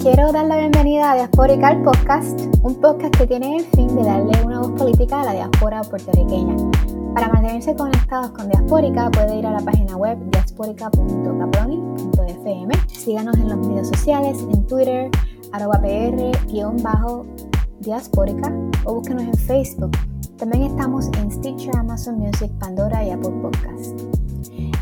[0.00, 4.02] Quiero dar la bienvenida a Diaspórica al podcast, un podcast que tiene el fin de
[4.02, 6.56] darle una voz política a la diáspora puertorriqueña.
[7.14, 12.74] Para mantenerse conectados con Diaspórica puede ir a la página web diasporica.caproni.fm.
[12.86, 15.10] Síganos en los medios sociales, en Twitter,
[15.52, 19.90] arroba pr-diaspórica o búsquenos en Facebook.
[20.38, 24.19] También estamos en Stitcher, Amazon Music, Pandora y Apple Podcasts.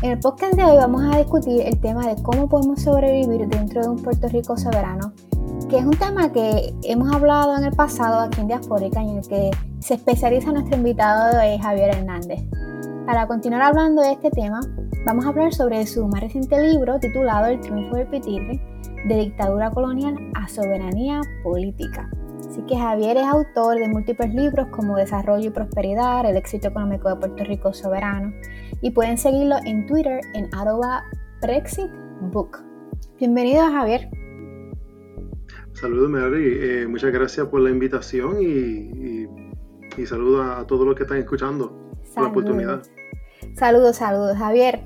[0.01, 3.81] En el podcast de hoy vamos a discutir el tema de cómo podemos sobrevivir dentro
[3.81, 5.11] de un Puerto Rico soberano,
[5.69, 9.17] que es un tema que hemos hablado en el pasado aquí en Diaspórica y en
[9.17, 12.39] el que se especializa nuestro invitado de hoy, Javier Hernández.
[13.05, 14.61] Para continuar hablando de este tema,
[15.05, 18.61] vamos a hablar sobre su más reciente libro titulado El triunfo del pitirre,
[19.05, 22.09] de dictadura colonial a soberanía política.
[22.59, 27.07] Así que Javier es autor de múltiples libros como Desarrollo y Prosperidad, El éxito económico
[27.07, 28.33] de Puerto Rico soberano,
[28.81, 31.05] y pueden seguirlo en Twitter en arroba
[31.41, 32.59] brexitbook.
[33.17, 34.09] Bienvenido Javier.
[35.71, 39.29] Saludos Mary, eh, muchas gracias por la invitación y,
[39.97, 42.83] y, saludos a todos los que están escuchando por la oportunidad.
[43.55, 44.81] Saludos, saludos Javier.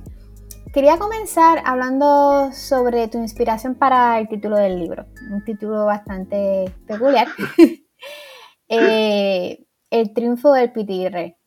[0.74, 7.28] Quería comenzar hablando sobre tu inspiración para el título del libro, un título bastante peculiar.
[8.70, 11.38] Eh, el triunfo del pitirre.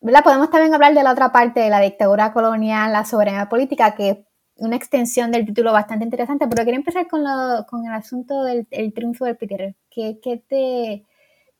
[0.00, 4.10] Podemos también hablar de la otra parte de la dictadura colonial, la soberanía política, que
[4.10, 4.18] es
[4.56, 7.24] una extensión del título bastante interesante, pero quería empezar con,
[7.68, 9.74] con el asunto del triunfo del Peter.
[9.90, 11.04] ¿Qué, te,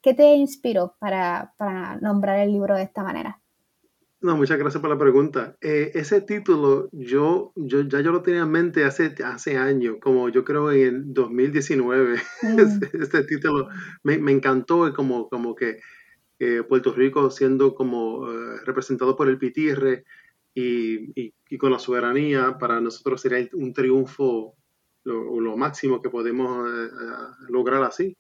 [0.01, 1.53] qué te inspiró para,
[2.01, 3.42] nombrar el libro de esta manera?
[4.23, 5.57] No, muchas gracias por la pregunta.
[5.61, 10.29] Eh, ese título yo, yo ya yo lo tenía en mente hace, hace años, como
[10.29, 12.21] yo creo en el 2019.
[12.43, 12.59] Mm.
[13.01, 13.69] este, título
[14.03, 15.81] me, me, encantó, como, como que
[16.39, 20.05] eh, Puerto Rico siendo como eh, representado por el Pitirre
[20.55, 24.55] y, con la soberanía, para nosotros sería un triunfo
[25.05, 26.69] lo, lo máximo que podemos
[27.49, 28.17] lograr así.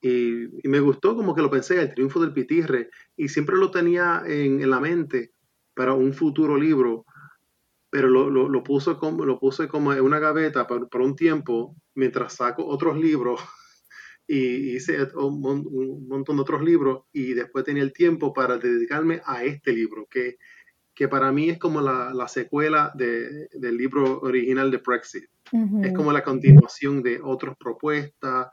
[0.00, 4.22] Y, me gustó como que lo pensé, el triunfo del Pitirre, y siempre lo tenía
[4.26, 5.32] en, la mente
[5.74, 7.04] para un futuro libro,
[7.90, 11.74] pero lo, lo, puse, como, lo puse como en una gaveta por, por un tiempo,
[11.94, 13.40] mientras saco otros libros
[14.26, 15.40] y hice un,
[16.08, 20.36] montón de otros libros y después tenía el tiempo para dedicarme a este libro, que,
[20.94, 25.24] que para mí es como la, la secuela de, del libro original de Brexit.
[25.82, 28.48] Es como la continuación de otras propuestas,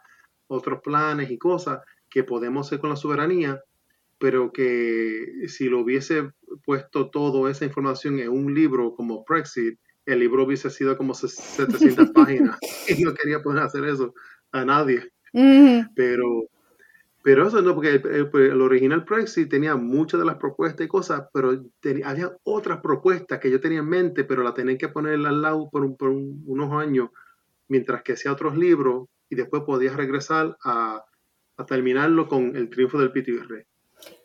[0.46, 3.60] otros planes y cosas que podemos hacer con la soberanía,
[4.24, 6.32] pero que si lo hubiese
[6.64, 12.12] puesto toda esa información en un libro como Brexit, el libro hubiese sido como 700
[12.16, 12.58] páginas.
[12.88, 14.14] Y no quería poder hacer eso
[14.54, 15.12] a nadie.
[15.94, 16.48] Pero,
[17.22, 21.62] pero eso no, porque el, original Brexit tenía muchas de las propuestas y cosas, pero
[22.06, 25.70] había otras propuestas que yo tenía en mente, pero la tenía que poner al lado
[25.70, 27.10] por, unos años,
[27.68, 31.04] mientras que hacía otros libros, y después podías regresar a,
[31.68, 33.68] terminarlo con el triunfo del pitirre.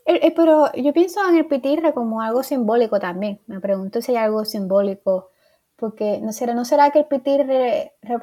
[0.07, 3.41] Eh, eh, pero yo pienso en el pitirre como algo simbólico también.
[3.47, 5.31] Me pregunto si hay algo simbólico
[5.79, 7.47] porque ¿no será, ¿no será que el pitir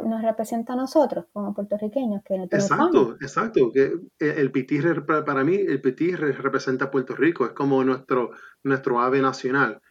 [0.03, 2.21] nos representa a nosotros como puertorriqueños?
[2.25, 3.71] Que exacto, exacto.
[3.71, 8.31] Que el pitir, para mí, el pitir representa a Puerto Rico, es como nuestro,
[8.63, 9.81] nuestro ave nacional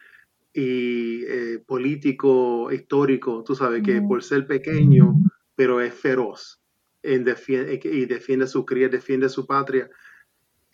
[0.53, 5.15] y eh, político, histórico, tú sabes, que por ser pequeño,
[5.55, 6.61] pero es feroz
[7.01, 9.89] en defiende, y defiende su cría, defiende su patria.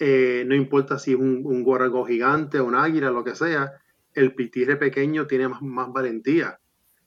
[0.04, 3.72] Eh, no importa si es un, un gigante, un águila, lo que sea,
[4.16, 6.60] el pitirre pequeño tiene más, más valentía.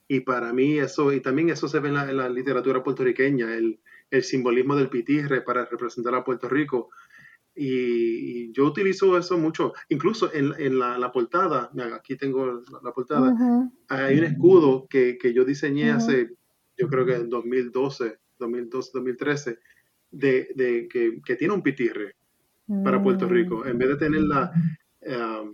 [0.07, 4.23] Y para mí eso, y también eso se ve en la, literatura puertorriqueña, el, el,
[4.23, 6.89] simbolismo del pitirre para representar a Puerto Rico.
[7.53, 13.35] Y, yo utilizo eso mucho, incluso en, en la, la, portada, aquí tengo la, portada,
[13.89, 16.29] hay un escudo que, que yo diseñé hace,
[16.77, 19.59] yo creo que en 2012, 2012 2013,
[20.11, 22.15] de, de que, que, tiene un pitirre
[22.83, 23.65] para Puerto Rico.
[23.65, 24.51] En vez de tener la,
[25.01, 25.53] eh,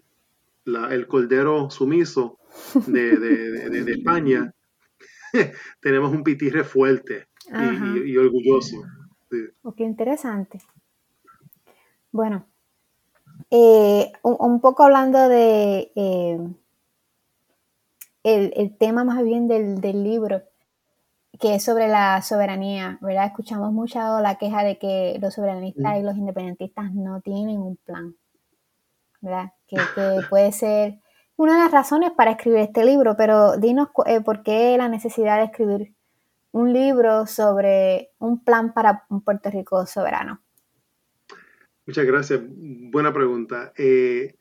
[0.65, 2.39] la el cordero sumiso,
[2.87, 4.53] de, España,
[5.81, 7.27] tenemos un pitirre fuerte
[8.05, 8.77] y, orgulloso.
[9.63, 10.59] Oh, qué interesante.
[12.11, 12.45] Bueno,
[13.49, 16.39] eh, un, poco hablando de eh,
[18.23, 20.41] el, tema más bien del, libro,
[21.41, 23.25] que es sobre la soberanía, ¿verdad?
[23.25, 28.15] Escuchamos mucho la queja de que los soberanistas y los independentistas no tienen un plan,
[29.21, 29.51] ¿verdad?
[29.67, 29.77] Que,
[30.29, 30.99] puede ser
[31.35, 35.39] una de las razones para escribir este libro, pero dinos eh, por qué la necesidad
[35.39, 35.93] de escribir
[36.51, 40.41] un libro sobre un plan para un Puerto Rico soberano.
[41.87, 42.39] Muchas gracias.
[42.45, 43.73] Buena pregunta.
[43.75, 44.35] Eh,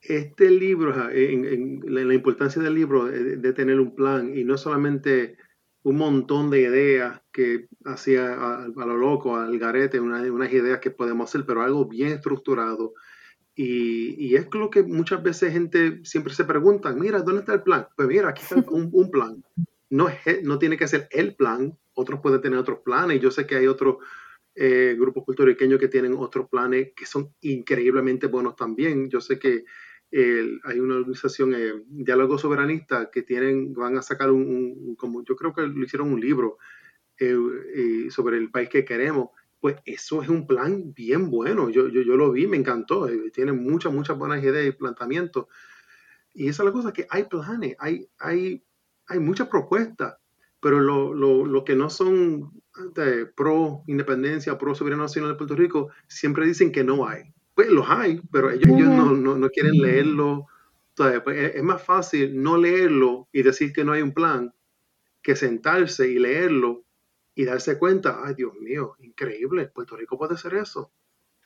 [0.00, 5.36] este libro, en, la, importancia del libro de, tener un plan y no solamente
[5.84, 11.28] un montón de ideas que hacía a, lo loco, al garete, unas ideas que podemos
[11.28, 12.94] hacer, pero algo bien estructurado.
[13.54, 17.86] Y, es lo que muchas veces gente siempre se pregunta, mira, ¿dónde está el plan?
[17.96, 19.44] Pues mira, aquí está un, plan.
[19.90, 23.20] No, es, no tiene que ser el plan, otros pueden tener otros planes.
[23.20, 23.96] Yo sé que hay otros
[24.54, 29.10] eh, grupos puertorriqueños que tienen otros planes que son increíblemente buenos también.
[29.10, 29.64] Yo sé que
[30.12, 35.54] hay una organización, eh, Diálogo Soberanista, que tienen, van a sacar un, como yo creo
[35.54, 36.58] que lo hicieron un libro
[37.18, 37.34] eh,
[37.74, 39.30] eh, sobre el país que queremos.
[39.58, 41.70] Pues eso es un plan bien bueno.
[41.70, 43.08] Yo, yo, yo lo vi, me encantó.
[43.32, 45.46] tiene muchas, muchas buenas ideas y planteamientos.
[46.34, 48.64] Y esa es la cosa, que hay planes, hay, hay,
[49.06, 50.16] hay muchas propuestas,
[50.60, 52.52] pero lo, lo, lo que no son
[53.36, 57.32] pro independencia, pro soberanía nacional de Puerto Rico, siempre dicen que no hay.
[57.62, 60.48] Pues los hay, pero ellos, no, quieren leerlo.
[60.96, 64.52] Pues, es más fácil no leerlo y decir que no hay un plan
[65.22, 66.82] que sentarse y leerlo
[67.36, 70.90] y darse cuenta, ay Dios mío, increíble, Puerto Rico puede ser eso.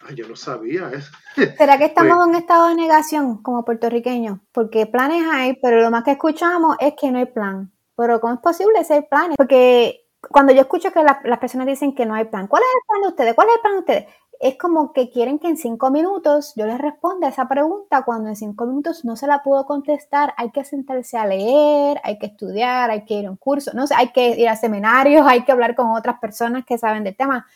[0.00, 1.12] Ay, yo no sabía eso.
[1.58, 4.38] ¿Será que estamos pues en un estado de negación como puertorriqueños?
[4.52, 7.70] Porque planes hay, pero lo más que escuchamos es que no hay plan.
[7.94, 9.36] Pero ¿cómo es posible ser planes?
[9.36, 12.86] Porque cuando yo escucho que las personas dicen que no hay plan, ¿cuál es el
[12.86, 13.34] plan de ustedes?
[13.34, 14.06] ¿Cuál es el plan de ustedes?
[14.40, 18.36] Es como que quieren que en cinco minutos yo les responda esa pregunta cuando en
[18.36, 20.34] cinco minutos no se la puedo contestar.
[20.36, 23.86] Hay que sentarse a leer, hay que estudiar, hay que ir a un curso, no
[23.86, 27.16] sé, hay que ir a seminarios, hay que hablar con otras personas que saben del
[27.16, 27.46] tema.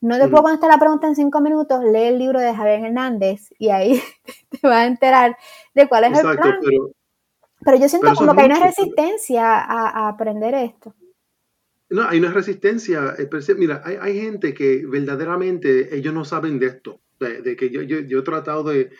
[0.00, 3.52] No te puedo contestar la pregunta en cinco minutos, lee el libro de Javier Hernández
[3.58, 4.02] y ahí
[4.50, 5.36] te vas a enterar
[5.74, 6.58] de cuál es el plan.
[7.64, 10.94] Pero, yo siento como que hay una resistencia a aprender esto.
[11.92, 13.14] No, hay una resistencia.
[13.56, 17.00] Mira, hay, gente que verdaderamente ellos no saben de esto.
[17.20, 18.90] De, que yo, yo, he tratado de,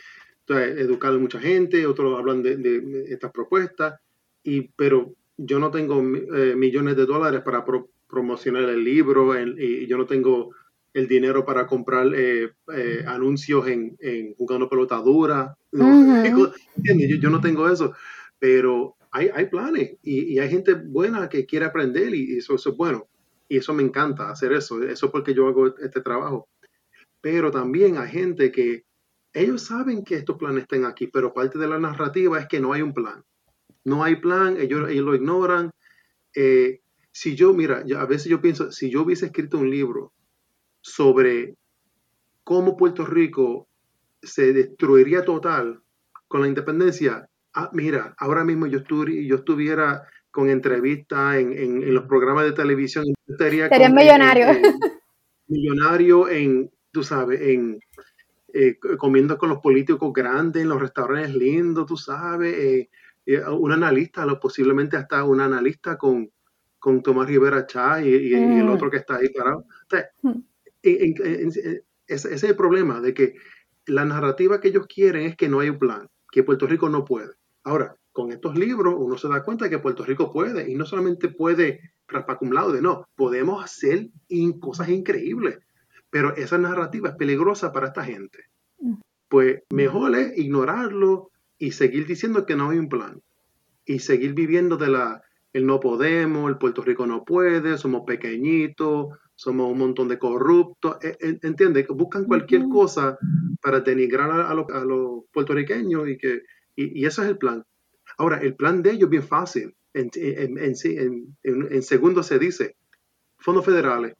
[0.46, 3.98] educar a mucha gente, otros hablan de, estas propuestas,
[4.44, 7.64] y, pero yo no tengo eh, millones de dólares para
[8.06, 10.50] promocionar el libro y yo no tengo
[10.92, 15.56] el dinero para comprar eh, eh, anuncios en, en, jugando pelotadura.
[15.72, 17.94] yo, yo no tengo eso,
[18.38, 23.09] pero hay, planes y, hay gente buena que quiere aprender y eso, es bueno.
[23.49, 24.82] Y eso me encanta hacer eso.
[24.82, 26.49] Eso es porque yo hago este trabajo.
[27.20, 28.85] Pero también hay gente que
[29.35, 32.73] ellos saben que estos planes están aquí, pero parte de la narrativa es que no
[32.73, 33.23] hay un plan.
[33.85, 35.70] No hay plan, ellos, ellos lo ignoran.
[36.35, 36.81] Eh,
[37.11, 40.14] si yo, mira, a veces yo pienso, si yo hubiese escrito un libro
[40.81, 41.56] sobre
[42.44, 43.69] cómo Puerto Rico
[44.23, 45.82] se destruiría total
[46.29, 52.44] con la independencia, ah, mira, ahora mismo yo, yo estuviera con entrevistas en, los programas
[52.44, 54.46] de televisión, estaría millonario.
[55.46, 57.78] millonario en, tú sabes, en
[58.54, 62.90] eh, comiendo con los políticos grandes, en los restaurantes lindos, tú sabes, eh,
[63.25, 66.31] eh, un analista, lo, posiblemente hasta un analista con,
[66.78, 68.70] con Tomás Rivera Chá y, el mm.
[68.70, 69.64] otro que está ahí parado.
[70.20, 70.40] Mm.
[70.82, 73.35] ese es el problema, de que
[73.87, 77.06] la narrativa que ellos quieren es que no hay un plan, que Puerto Rico no
[77.06, 77.32] puede.
[77.64, 81.28] Ahora, con estos libros uno se da cuenta que Puerto Rico puede, y no solamente
[81.28, 84.09] puede rapacumlado de no, podemos hacer
[84.61, 85.59] cosas increíbles,
[86.11, 88.38] pero esa narrativa es peligrosa para esta gente.
[89.28, 93.23] Pues mejor es ignorarlo y seguir diciendo que no hay un plan,
[93.87, 99.09] y seguir viviendo de la, el no podemos, el Puerto Rico no puede, somos pequeñitos,
[99.35, 101.87] somos un montón de corruptos, e, ¿entiendes?
[101.88, 103.19] Buscan cualquier cosa
[103.61, 106.42] para denigrar a, los puertorriqueños y que
[106.76, 107.64] y, ese es el plan.
[108.19, 109.76] Ahora, el plan de ellos es bien fácil.
[109.95, 112.76] En, en, segundo se dice,
[113.38, 114.14] fondos federales.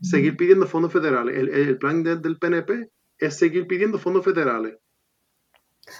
[0.00, 1.36] Seguir pidiendo fondos federales.
[1.36, 4.78] El, plan del PNP es seguir pidiendo fondos federales.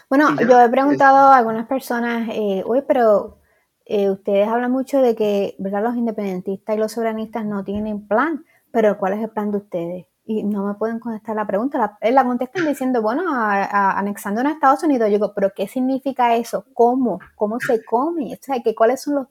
[0.09, 3.39] Bueno, yo he preguntado a algunas personas, eh, oye, pero
[3.85, 5.83] eh, ustedes hablan mucho de que ¿verdad?
[5.83, 10.07] los independentistas y los soberanistas no tienen plan, pero ¿cuál es el plan de ustedes?
[10.25, 11.79] Y no me pueden contestar la pregunta.
[11.79, 15.09] La, eh, la contestan diciendo, bueno, anexando a Estados Unidos.
[15.09, 16.65] Yo digo, pero ¿qué significa eso?
[16.75, 17.21] ¿Cómo?
[17.35, 18.33] ¿Cómo se come?
[18.33, 19.27] O sea, que, ¿cuáles son los,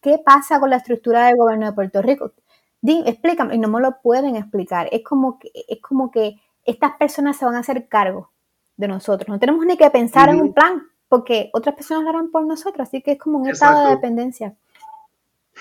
[0.00, 2.32] qué pasa con la estructura del gobierno de Puerto Rico?
[2.80, 4.88] Di, explícame, y no me lo pueden explicar.
[4.92, 8.30] Es como que, es como que estas personas se van a hacer cargo
[8.76, 9.28] de nosotros.
[9.28, 12.88] No tenemos ni que pensar en un plan, porque otras personas lo harán por nosotros,
[12.88, 14.56] así que es como un estado de dependencia.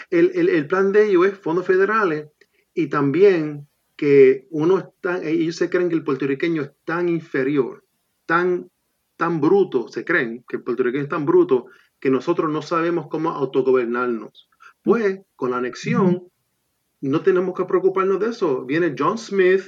[0.10, 2.30] El, plan de ellos es fondos federales
[2.74, 3.68] y también
[4.00, 7.84] que uno está, ellos se creen que el puertorriqueño es tan inferior,
[8.26, 8.72] tan,
[9.18, 11.66] tan bruto, se creen que el puertorriqueño es tan bruto
[12.00, 14.50] que nosotros no sabemos cómo autogobernarnos.
[14.84, 16.30] Pues con la anexión
[17.02, 18.64] no tenemos que preocuparnos de eso.
[18.64, 19.64] Viene John Smith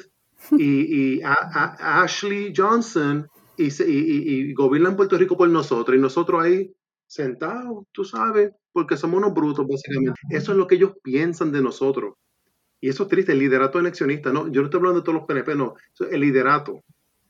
[0.58, 6.72] y, Ashley Johnson y, y, gobiernan Puerto Rico por nosotros y nosotros ahí
[7.06, 10.22] sentados, tú sabes, porque somos unos brutos básicamente.
[10.30, 12.14] Eso es lo que ellos piensan de nosotros.
[12.82, 15.28] Y eso es triste, el liderato anexionista, no, yo no estoy hablando de todos los
[15.28, 15.76] PNP, no,
[16.10, 16.84] el liderato,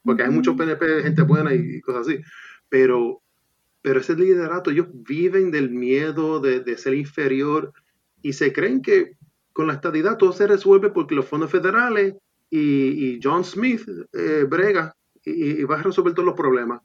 [0.04, 2.22] porque hay muchos PNP, gente buena y, cosas así,
[2.70, 3.22] pero,
[3.82, 7.74] pero ese liderato, ellos viven del miedo de, de ser inferior
[8.22, 9.18] y se creen que
[9.54, 12.16] con la estadidad todo se resuelve porque los fondos federales
[12.50, 16.82] y, John Smith eh, brega y, va a resolver todos los problemas.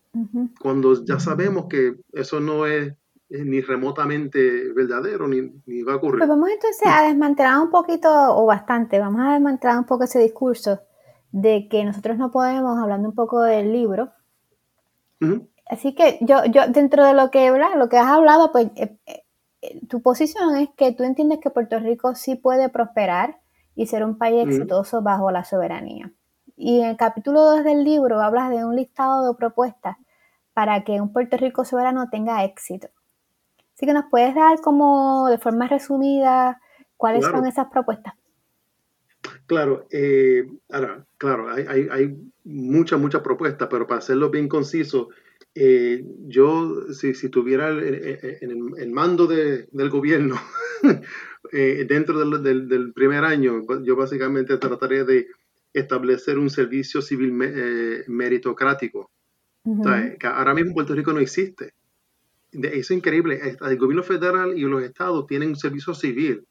[0.61, 2.93] Cuando ya sabemos que eso no es,
[3.29, 5.41] ni remotamente verdadero, ni,
[5.83, 6.19] va a ocurrir.
[6.19, 10.21] Pues vamos entonces a desmantelar un poquito, o bastante, vamos a desmantelar un poco ese
[10.21, 10.81] discurso
[11.33, 14.13] de que nosotros no podemos, hablando un poco del libro.
[15.69, 19.81] Así que yo, yo dentro de lo que, lo que has hablado, pues eh, eh,
[19.89, 23.41] tu posición es que tú entiendes que Puerto Rico sí puede prosperar
[23.75, 26.13] y ser un país exitoso bajo la soberanía.
[26.57, 29.97] Y en el capítulo 2 del libro hablas de un listado de propuestas
[30.55, 32.89] para que un Puerto Rico soberano tenga éxito.
[33.77, 36.59] Así que nos puedes dar como de forma resumida
[36.97, 38.15] cuáles son esas propuestas.
[39.45, 45.11] Claro, eh, ahora, claro, hay, hay, hay muchas, muchas propuestas, pero para hacerlo bien conciso,
[45.55, 47.85] eh, yo, si, si tuviera el,
[48.79, 50.37] el, mando de, del gobierno
[51.53, 55.27] eh, dentro del, del, primer año, yo básicamente trataría de
[55.75, 59.11] establecer un servicio civil eh, meritocrático.
[60.19, 61.75] que ahora mismo Puerto Rico no existe.
[62.63, 63.41] Es increíble.
[63.61, 66.47] El gobierno federal y los estados tienen un servicio civil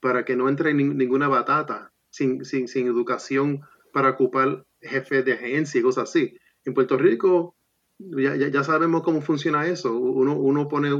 [0.00, 3.60] para que no entre ninguna batata sin, sin, educación
[3.92, 6.36] para ocupar jefes de agencia y cosas así.
[6.64, 7.56] En Puerto Rico
[7.98, 9.96] ya, ya, sabemos cómo funciona eso.
[9.96, 10.90] Uno, uno pone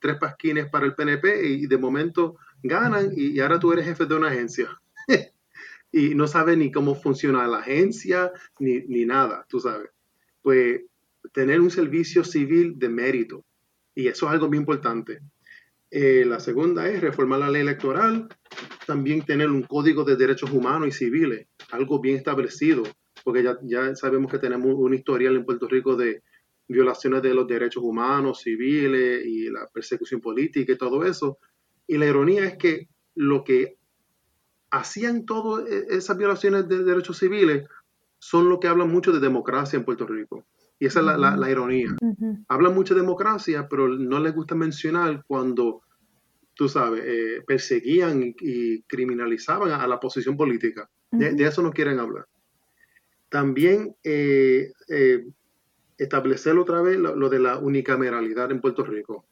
[0.00, 4.14] tres pasquines para el PNP y de momento ganan y, ahora tú eres jefe de
[4.14, 4.80] una agencia.
[5.92, 9.90] y no sabes ni cómo funciona la agencia ni, ni, nada, tú sabes.
[10.42, 10.82] Pues
[11.32, 13.44] tener un servicio civil de mérito.
[13.94, 15.20] Y eso es algo muy importante.
[15.90, 18.28] Eh, la segunda es reformar la ley electoral,
[18.86, 22.84] también tener un código de derechos humanos y civiles, algo bien establecido,
[23.24, 26.22] porque ya, ya sabemos que tenemos un historial en Puerto Rico de
[26.68, 31.38] violaciones de los derechos humanos, civiles y la persecución política y todo eso.
[31.88, 33.76] Y la ironía es que lo que
[34.70, 37.66] hacían todas esas violaciones de derechos civiles
[38.20, 40.44] son lo que hablan mucho de democracia en Puerto Rico.
[40.80, 41.94] Y esa es la, ironía.
[42.48, 45.82] Hablan mucho de democracia, pero no les gusta mencionar cuando,
[46.54, 50.88] tú sabes, eh, perseguían y, criminalizaban a, la posición política.
[51.10, 52.24] de, eso no quieren hablar.
[53.28, 55.26] También eh, eh,
[55.98, 59.26] establecer otra vez lo, de la unicameralidad en Puerto Rico.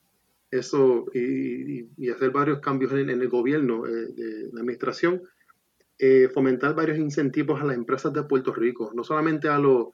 [0.50, 5.22] Eso y, hacer varios cambios en, el gobierno de la administración.
[6.34, 9.88] Fomentar varios incentivos a las empresas de Puerto Rico, no solamente a los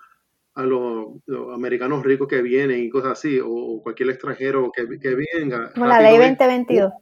[0.54, 1.08] a los,
[1.52, 5.73] americanos ricos que vienen y cosas así, o, cualquier extranjero que, que venga.
[5.73, 6.92] Como la ley 2022.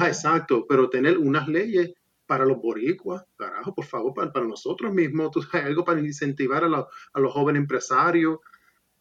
[0.00, 1.92] Ah, exacto, pero tener unas leyes
[2.26, 6.64] para los boricuas, carajo, por favor, para, para nosotros mismos, tú sabes, algo para incentivar
[6.64, 8.38] a, a los jóvenes empresarios,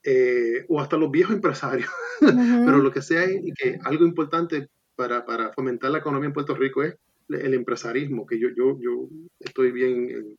[0.03, 1.89] eh, o hasta los viejos empresarios.
[2.19, 6.55] Pero lo que sea y que algo importante para, para, fomentar la economía en Puerto
[6.55, 6.95] Rico es
[7.29, 9.07] el empresarismo, que yo, yo, yo
[9.39, 10.37] estoy bien,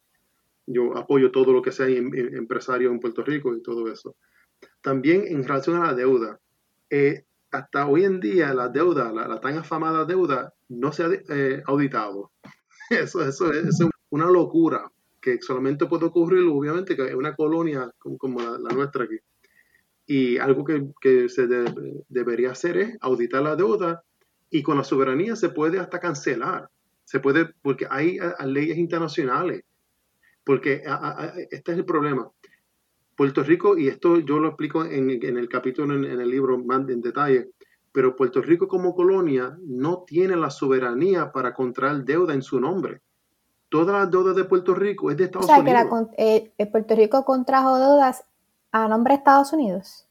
[0.67, 4.17] yo apoyo todo lo que sea en, empresario en Puerto Rico y todo eso.
[4.81, 6.41] También en relación a la deuda,
[6.91, 11.63] eh, hasta hoy en día la deuda, la, tan afamada deuda, no se ha eh,
[11.67, 12.31] auditado.
[12.91, 13.79] Eso, eso, es
[14.11, 19.17] una locura que solamente puede ocurrir, obviamente, que es una colonia como, la, nuestra aquí.
[20.05, 20.63] Y algo
[21.01, 21.47] que, se
[22.09, 24.03] debería hacer es auditar la deuda
[24.51, 26.69] y con la soberanía se puede hasta cancelar.
[27.05, 29.63] Se puede, porque hay leyes internacionales.
[30.45, 30.83] Porque
[31.51, 32.31] este es el problema.
[33.17, 37.01] Puerto Rico, y esto yo lo explico en, el capítulo, en, el libro más en
[37.01, 37.51] detalle,
[37.93, 43.01] pero Puerto Rico como colonia no tiene la soberanía para contraer deuda en su nombre.
[43.69, 45.87] Toda la deuda de Puerto Rico es de Estados Unidos.
[45.91, 48.25] O sea, que eh, Puerto Rico contrajo deudas
[48.71, 50.07] a nombre de Estados Unidos.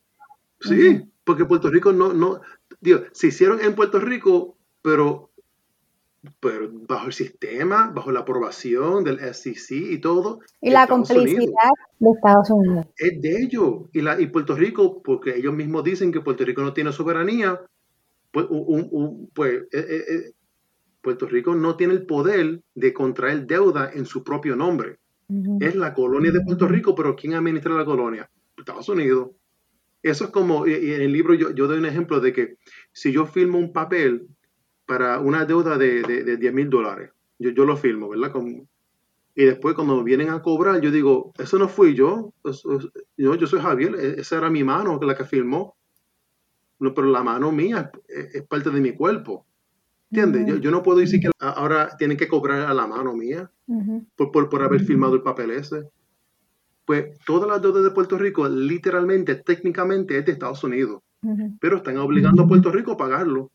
[0.61, 2.41] Sí, porque Puerto Rico no, no,
[2.79, 5.30] digo, se hicieron en Puerto Rico, pero
[6.87, 10.39] bajo el sistema, bajo la aprobación del SEC y todo.
[10.61, 12.85] Y la complicidad de Estados Unidos.
[12.97, 13.89] Es de ellos.
[13.93, 17.59] Y, la, y Puerto Rico, porque ellos mismos dicen que Puerto Rico no tiene soberanía,
[18.31, 20.31] pues, un, pues eh, eh, eh,
[21.01, 24.97] Puerto Rico no tiene el poder de contraer deuda en su propio nombre.
[25.61, 28.29] Es la colonia de Puerto Rico, pero ¿quién administra la colonia?
[28.57, 29.29] Estados Unidos.
[30.03, 32.55] Eso es como, y en el libro yo, doy un ejemplo de que
[32.91, 34.27] si yo filmo un papel
[34.91, 38.33] para una deuda de, de, 10 mil dólares, yo, yo, lo filmo, ¿verdad?
[39.33, 42.33] y después cuando vienen a cobrar, yo digo, eso no fui yo,
[43.15, 45.77] yo, yo soy Javier, e, esa era mi mano la que filmó.
[46.79, 49.45] No, pero la mano mía es, parte de mi cuerpo.
[50.11, 50.59] ¿Entiendes?
[50.59, 53.49] yo, no puedo decir que ahora tienen que cobrar a la mano mía
[54.17, 55.89] por, por, por, haber filmado el papel ese.
[56.83, 61.01] Pues todas las deudas de Puerto Rico, literalmente, técnicamente, es de Estados Unidos.
[61.61, 63.51] Pero están obligando a Puerto Rico a pagarlo.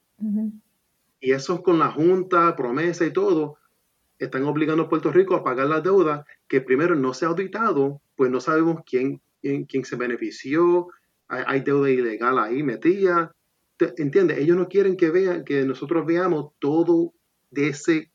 [1.26, 3.58] Y eso con la Junta, promesa y todo,
[4.16, 8.00] están obligando a Puerto Rico a pagar las deudas que primero no se ha auditado,
[8.14, 10.86] pues no sabemos quién, quién, se benefició,
[11.26, 13.34] hay, deuda ilegal ahí metida.
[13.96, 14.38] ¿Entiendes?
[14.38, 17.12] Ellos no quieren que vean, que nosotros veamos todo
[17.50, 18.12] de ese,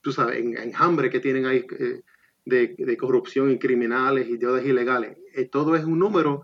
[0.00, 2.02] tú sabes, enjambre que tienen ahí eh,
[2.44, 5.18] de, corrupción y criminales y deudas ilegales.
[5.34, 6.42] Eh, todo es un número,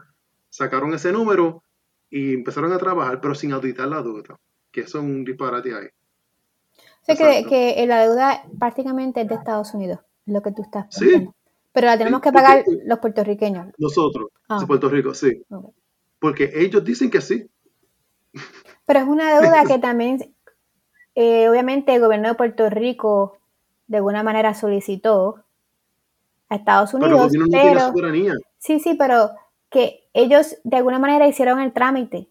[0.48, 1.62] sacaron ese número
[2.10, 5.86] y empezaron a trabajar, pero sin auditar la deuda, que eso es un disparate ahí.
[7.02, 10.86] O sea que, que, la deuda prácticamente es de Estados Unidos, lo que tú estás
[10.94, 11.34] pensando.
[11.72, 13.68] Pero la tenemos que pagar los puertorriqueños.
[13.78, 14.58] Nosotros, ah.
[14.60, 15.42] de Puerto Rico, sí.
[16.18, 17.48] Porque ellos dicen que sí.
[18.84, 20.34] Pero es una deuda que también,
[21.14, 23.38] eh, obviamente, el gobierno de Puerto Rico
[23.86, 25.44] de alguna manera solicitó
[26.48, 27.30] a Estados Unidos.
[27.50, 27.92] Pero,
[28.58, 29.30] Sí, sí, pero
[29.70, 32.28] que ellos de alguna manera hicieron el trámite.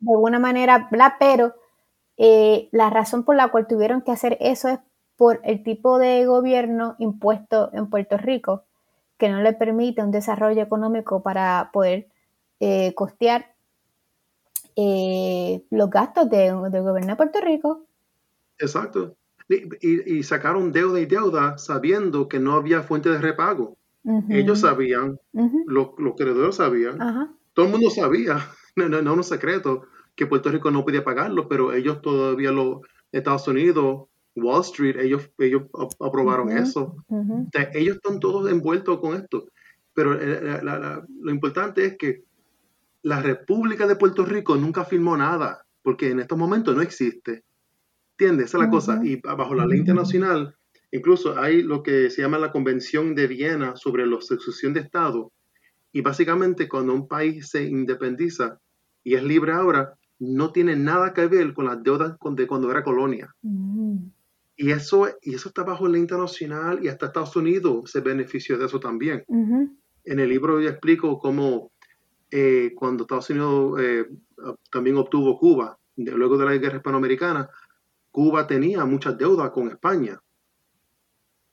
[0.00, 1.54] De alguna manera, bla, pero
[2.16, 4.80] eh, la razón por la cual tuvieron que hacer eso es
[5.16, 8.64] por el tipo de gobierno impuesto en Puerto Rico,
[9.18, 12.08] que no le permite un desarrollo económico para poder
[12.60, 13.54] eh, costear
[14.76, 17.86] eh, los gastos del gobierno de Puerto Rico.
[18.58, 19.16] Exacto.
[19.80, 23.76] Y, sacaron deuda y deuda sabiendo que no había fuente de repago.
[24.28, 25.18] Ellos sabían,
[25.66, 26.98] los, los, creadores sabían,
[27.52, 28.38] todo el mundo sabía,
[28.78, 32.80] no, no, no, un secreto, que Puerto Rico no podía pagarlo, pero ellos todavía, los
[33.12, 35.64] Estados Unidos, Wall Street, ellos, ellos
[36.00, 36.96] aprobaron eso.
[37.74, 39.46] ellos están todos envueltos con esto.
[39.94, 42.24] Pero eh, lo importante es que
[43.02, 47.44] la República de Puerto Rico nunca firmó nada, porque en estos momentos no existe.
[48.12, 48.46] ¿Entiendes?
[48.46, 49.00] Esa es la cosa.
[49.02, 50.56] Y bajo la ley internacional,
[50.90, 55.32] incluso hay lo que se llama la Convención de Viena sobre la sucesión de Estado.
[55.92, 58.58] Y básicamente cuando un país se independiza
[59.08, 62.84] y es libre ahora, no tiene nada que ver con las deudas de cuando era
[62.84, 63.34] colonia.
[64.54, 68.66] Y eso, y eso está bajo la internacional y hasta Estados Unidos se benefició de
[68.66, 69.24] eso también.
[70.04, 71.72] En el libro yo explico cómo
[72.30, 74.04] eh, cuando Estados Unidos eh,
[74.70, 77.48] también obtuvo Cuba, luego de la guerra hispanoamericana,
[78.10, 80.20] Cuba tenía muchas deudas con España.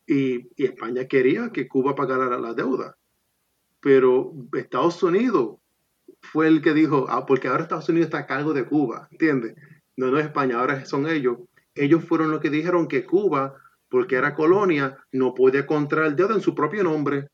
[0.06, 2.98] Y, España quería que Cuba pagara la, deuda.
[3.80, 5.60] Pero Estados Unidos
[6.32, 9.56] fue el que dijo, ah, porque ahora Estados Unidos está a cargo de Cuba, ¿entiendes?
[9.98, 11.38] No, no es España, ahora son ellos
[11.76, 13.56] ellos fueron los que dijeron que Cuba,
[13.90, 17.28] porque era colonia, no podía contraer deuda en su propio nombre.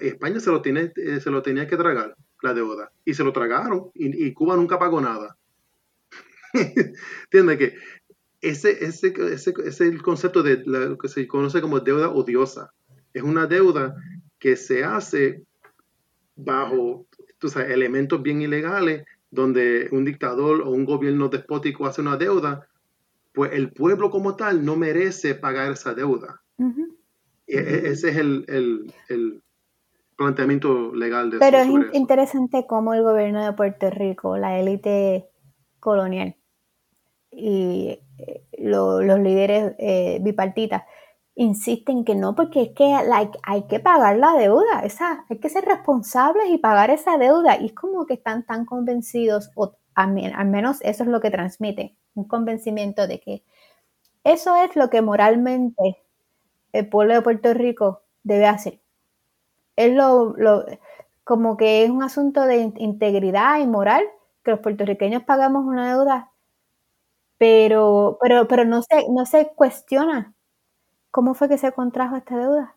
[0.00, 3.32] España se lo, tiene, eh, se lo tenía que tragar, la deuda, y se lo
[3.32, 5.36] tragaron, y, Cuba nunca pagó nada.
[6.52, 7.58] ¿Entiendes?
[7.58, 7.74] Que
[8.40, 12.72] ese, ese, ese, es el concepto de lo que se conoce como deuda odiosa.
[13.12, 13.94] Es una deuda
[14.40, 15.44] que se hace
[16.34, 17.06] bajo
[17.56, 22.68] elementos bien ilegales, donde un dictador o un gobierno despótico hace una deuda
[23.34, 26.40] pues el pueblo como tal no merece pagar esa deuda.
[27.46, 29.42] E, ese es el,
[30.16, 35.28] planteamiento legal de Pero es interesante cómo el gobierno de Puerto Rico, la élite
[35.80, 36.36] colonial
[37.32, 40.84] y eh, los líderes eh, bipartitas
[41.36, 42.94] insisten que no, porque es que
[43.42, 47.56] hay que pagar la deuda, esa, hay que ser responsables y pagar esa deuda.
[47.60, 51.96] Y es como que están tan convencidos, o al menos eso es lo que transmiten,
[52.14, 53.42] un convencimiento de que
[54.24, 55.98] eso es lo que moralmente
[56.72, 58.80] el pueblo de Puerto Rico debe hacer.
[59.76, 60.34] Es lo,
[61.24, 64.04] como que es un asunto de integridad y moral
[64.44, 66.32] que los puertorriqueños pagamos una deuda,
[67.38, 70.34] pero, pero, pero no se, no se cuestiona
[71.14, 72.76] cómo fue que se contrajo esta deuda.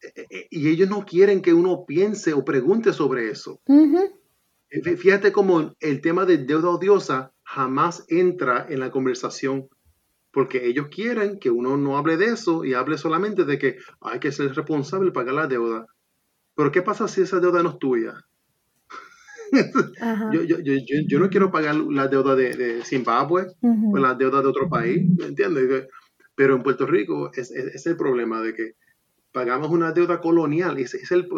[0.00, 3.60] Eh, eh, y ellos no quieren que uno piense o pregunte sobre eso.
[4.96, 9.68] Fíjate cómo el tema de deuda odiosa jamás entra en la conversación
[10.30, 14.18] porque ellos quieren que uno no hable de eso y hable solamente de que hay
[14.18, 15.84] que ser responsable y pagar la deuda.
[16.54, 18.14] Pero ¿qué pasa si esa deuda no es tuya?
[20.32, 20.74] yo, yo, yo,
[21.06, 25.26] yo, no quiero pagar la deuda de, Zimbabue o la deuda de otro país, ¿me
[25.26, 25.88] entiendes?
[26.38, 28.76] Pero en Puerto Rico es, es, el problema de que
[29.32, 31.28] pagamos una deuda colonial, ese es el,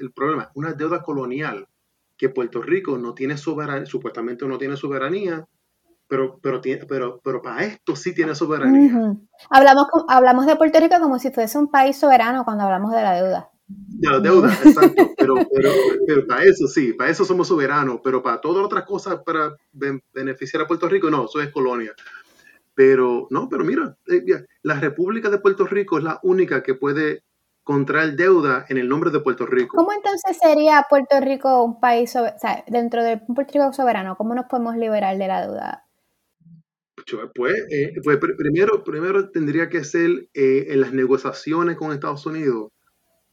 [0.00, 1.68] el problema, una deuda colonial
[2.16, 5.46] que Puerto Rico no tiene soberanía, supuestamente no tiene soberanía,
[6.08, 9.14] pero, pero, pero, pero para esto sí tiene soberanía.
[9.50, 13.12] hablamos, hablamos de Puerto Rico como si fuese un país soberano cuando hablamos de la
[13.12, 13.50] deuda.
[13.68, 15.10] De la deuda, exacto.
[15.18, 15.70] Pero, pero,
[16.06, 19.54] pero, para eso sí, para eso somos soberanos, pero para todas otras cosas, para
[20.14, 21.92] beneficiar a Puerto Rico, no, eso es colonia.
[22.76, 24.22] Pero, no, pero mira, eh,
[24.62, 27.24] la República de Puerto Rico es la única que puede
[27.64, 29.76] contraer deuda en el nombre de Puerto Rico.
[29.76, 34.34] ¿Cómo entonces sería Puerto Rico un país, o sea, dentro de Puerto Rico soberano, cómo
[34.34, 35.86] nos podemos liberar de la deuda?
[37.34, 42.72] Pues, eh, pues primero, primero tendría que ser eh, en las negociaciones con Estados Unidos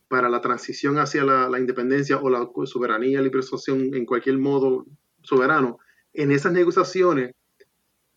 [0.08, 4.86] para la transición hacia la, independencia o la soberanía, liberación en cualquier modo
[5.22, 5.80] soberano.
[6.14, 7.34] En esas negociaciones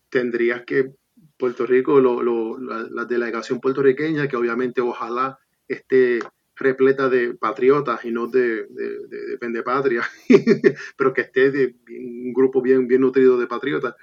[0.09, 0.93] tendrías que
[1.37, 6.19] Puerto Rico, la, la, delegación puertorriqueña, que obviamente ojalá esté
[6.55, 10.01] repleta de patriotas y no de, de, de, patria,
[10.97, 13.95] pero que esté de, un grupo bien, nutrido de patriotas,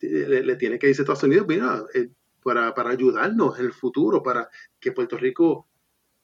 [0.00, 2.10] le, tiene que decir a Estados Unidos, mira, eh,
[2.42, 5.66] para, para, ayudarnos en el futuro, para que Puerto Rico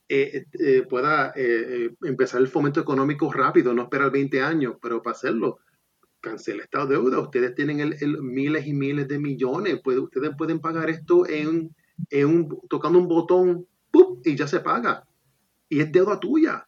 [0.08, 1.32] eh, eh, pueda
[2.02, 5.60] empezar el fomento económico rápido, no esperar 20 años, pero para hacerlo,
[6.24, 7.20] cancela esta deuda.
[7.20, 11.74] Ustedes tienen el, miles y miles de millones, ustedes pueden pagar esto en,
[12.10, 13.66] un, tocando un botón
[14.24, 15.06] y ya se paga.
[15.68, 16.66] Y es deuda tuya.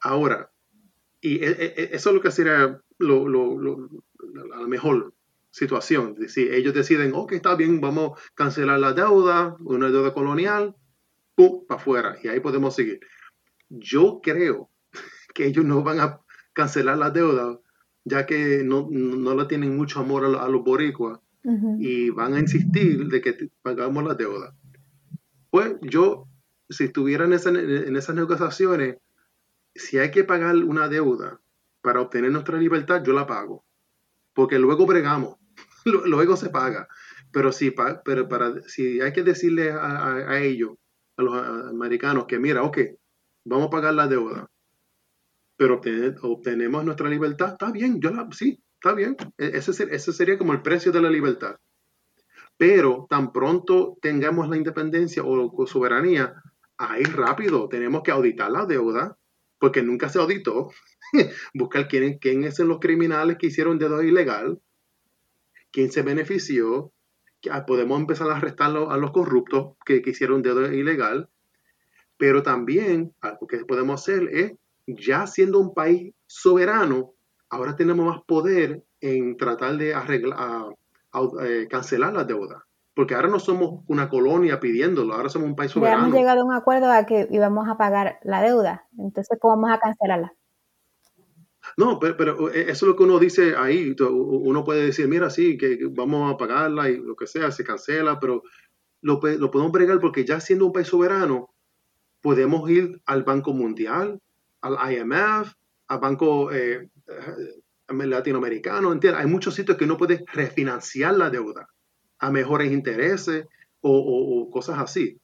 [0.00, 0.50] Ahora,
[1.20, 5.12] y e, e, e, eso es lo que sería la mejor
[5.50, 6.16] situación.
[6.28, 10.76] Si ellos deciden, ok, está bien, vamos a cancelar la deuda, una deuda colonial,
[11.34, 11.66] ¡pum!
[11.66, 12.18] para afuera.
[12.22, 13.00] Y ahí podemos seguir.
[13.68, 14.70] Yo creo
[15.34, 16.20] que ellos no van a
[16.52, 17.58] cancelar la deuda,
[18.08, 21.20] ya que no, no le tienen mucho amor a, los boricuas
[21.78, 24.54] y van a insistir de que pagamos la deuda.
[25.50, 26.28] Pues yo,
[26.68, 28.96] si estuviera en, en esas negociaciones,
[29.74, 31.40] si hay que pagar una deuda
[31.80, 33.64] para obtener nuestra libertad, yo la pago.
[34.34, 35.36] Porque luego bregamos,
[35.84, 36.88] luego se paga.
[37.32, 40.72] Pero si, pero para, si hay que decirle a, ellos,
[41.16, 41.34] a los
[41.68, 42.78] americanos, que mira, ok,
[43.44, 44.50] vamos a pagar la deuda,
[45.58, 45.80] pero
[46.22, 49.16] obtenemos nuestra libertad, está bien, yo la, sí, está bien.
[49.36, 51.56] E, ese, ese sería como el precio de la libertad.
[52.56, 56.32] Pero tan pronto tengamos la independencia o soberanía,
[56.76, 59.18] ahí rápido tenemos que auditar la deuda,
[59.58, 60.70] porque nunca se auditó.
[61.54, 64.60] Buscar quién, quién son los criminales que hicieron deuda ilegal,
[65.72, 66.92] quién se benefició.
[67.50, 71.28] Ah, podemos empezar a arrestar a los corruptos que, que hicieron deuda ilegal.
[72.16, 74.52] Pero también algo que podemos hacer es,
[74.96, 77.14] ya siendo un país soberano,
[77.50, 80.74] ahora tenemos más poder en tratar de arreglar,
[81.42, 82.64] eh, cancelar la deuda.
[82.94, 86.02] Porque ahora no somos una colonia pidiéndolo, ahora somos un país soberano.
[86.02, 88.86] Ya hemos llegado a un acuerdo a que íbamos a pagar la deuda.
[88.98, 90.32] Entonces, ¿cómo vamos a cancelarla?
[91.76, 93.94] No, pero, eh, eso es lo que uno dice ahí.
[94.00, 98.18] Uno puede decir, mira, sí, que vamos a pagarla y lo que sea, se cancela,
[98.18, 98.42] pero
[99.00, 101.50] lo, lo podemos bregar porque ya siendo un país soberano,
[102.20, 104.20] podemos ir al Banco Mundial,
[104.60, 105.52] al IMF,
[105.88, 106.88] al Banco eh,
[107.88, 109.20] latinoamericano, ¿entiendes?
[109.22, 111.68] Hay muchos sitios que no puedes refinanciar la deuda
[112.18, 113.46] a mejores intereses
[113.80, 115.20] o, cosas así.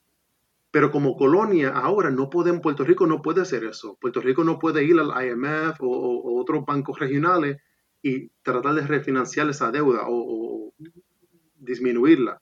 [0.70, 3.97] Pero como colonia ahora no pueden, Puerto Rico no puede hacer eso.
[4.01, 7.59] Puerto Rico no puede ir al IMF o, otros bancos regionales
[8.03, 10.73] y tratar de refinanciar esa deuda o,
[11.57, 12.40] disminuirla.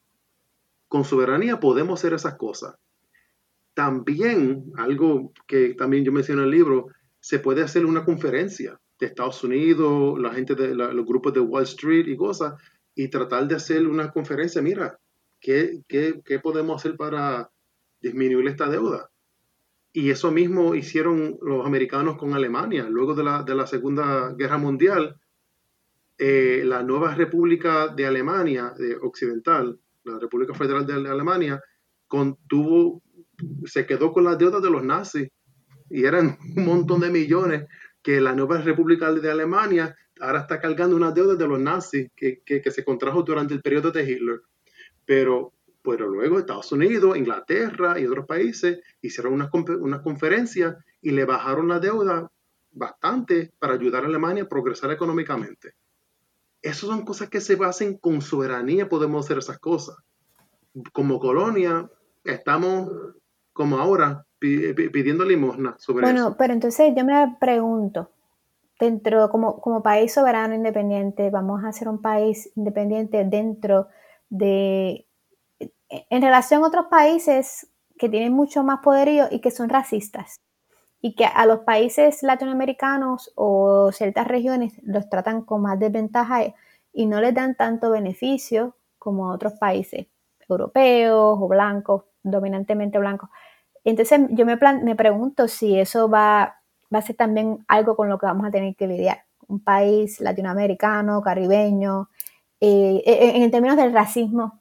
[0.88, 2.74] Con soberanía podemos hacer esas cosas.
[3.74, 6.88] También, algo que también yo menciono en el libro,
[7.20, 11.64] se puede hacer una conferencia de Estados Unidos, la gente de los grupos de Wall
[11.64, 12.54] Street y cosas,
[12.94, 14.98] y tratar de hacer una conferencia, mira,
[15.40, 17.50] ¿qué, qué, podemos hacer para
[18.00, 19.11] disminuir esta deuda?
[19.92, 22.88] Y eso mismo hicieron los americanos con Alemania.
[22.88, 25.16] Luego de la, de la Segunda Guerra Mundial,
[26.18, 31.61] eh, la nueva República de Alemania, de Occidental, la República Federal de Alemania,
[32.06, 33.02] contuvo,
[33.64, 35.28] se quedó con las deudas de los nazis.
[35.90, 37.66] Y eran un montón de millones
[38.02, 42.42] que la nueva República de Alemania ahora está cargando una deuda de los nazis que,
[42.46, 44.40] se contrajo durante el periodo de Hitler.
[45.05, 45.52] Pero,
[45.83, 49.50] pero luego Estados Unidos, Inglaterra y otros países hicieron una,
[49.81, 52.31] una conferencia y le bajaron la deuda
[52.72, 55.74] bastante para ayudar a Alemania a progresar económicamente.
[56.61, 59.96] Esas son cosas que se basen con soberanía, podemos hacer esas cosas.
[60.92, 61.90] Como colonia,
[62.22, 62.88] estamos
[63.52, 68.10] como ahora pidiendo limosna sobre bueno, pero entonces yo me pregunto,
[68.80, 73.88] dentro, como, como país soberano independiente, vamos a ser un país independiente dentro
[74.28, 75.06] de,
[75.88, 80.40] en relación a otros países que tienen mucho más poderío y que son racistas
[81.00, 86.54] y que a los países latinoamericanos o ciertas regiones los tratan con más desventaja
[86.92, 90.06] y no les dan tanto beneficio como a otros países
[90.48, 93.30] europeos o blancos, dominantemente blancos.
[93.85, 96.61] Entonces yo me, me pregunto si eso va,
[96.92, 99.24] va a ser también algo con lo que vamos a tener que lidiar.
[99.48, 102.08] Un país latinoamericano, caribeño,
[102.61, 104.61] eh, en, términos del racismo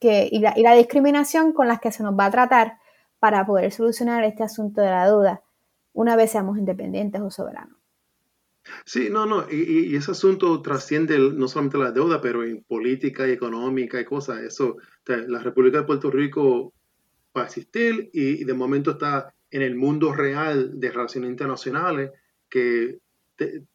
[0.00, 2.78] que, y, la, y la discriminación con las que se nos va a tratar
[3.20, 5.42] para poder solucionar este asunto de la duda
[5.92, 7.81] una vez seamos independientes o soberanos.
[8.84, 13.32] Sí, no, no, y, ese asunto trasciende no solamente la deuda, pero en política y
[13.32, 14.40] económica y cosas.
[14.40, 16.72] Eso, la República de Puerto Rico
[17.36, 22.10] va a existir y, de momento está en el mundo real de relaciones internacionales
[22.48, 22.98] que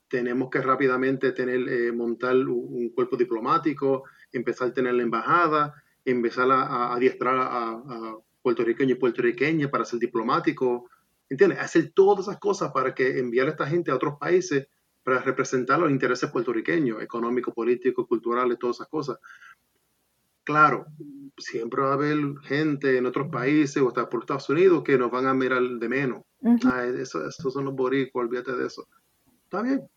[0.07, 5.73] tenemos que rápidamente tener, eh, montar un, cuerpo diplomático, empezar a tener la embajada,
[6.05, 10.89] empezar a, adiestrar a, a puertorriqueños y puertorriqueñas para ser diplomático,
[11.29, 11.59] ¿Entiendes?
[11.59, 14.67] Hacer todas esas cosas para que enviar a esta gente a otros países
[15.07, 19.17] para representar los intereses puertorriqueños, económicos, políticos, culturales, todas esas cosas.
[20.43, 20.85] Claro,
[21.37, 25.09] siempre va a haber gente en otros países o hasta por Estados Unidos que nos
[25.09, 26.23] van a mirar de menos.
[26.99, 28.85] eso, son los boricuas, olvídate de eso.
[29.45, 29.87] Está bien,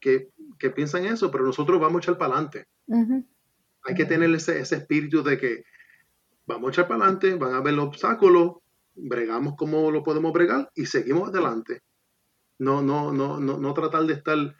[0.00, 2.66] que, que piensan eso, pero nosotros vamos a echar para adelante.
[3.84, 5.62] Hay que tener ese, ese espíritu de que
[6.46, 8.56] vamos a echar para adelante, van a ver los obstáculos,
[8.96, 11.82] bregamos como lo podemos bregar y seguimos adelante.
[12.58, 14.56] No, no, no, no, no tratar de estar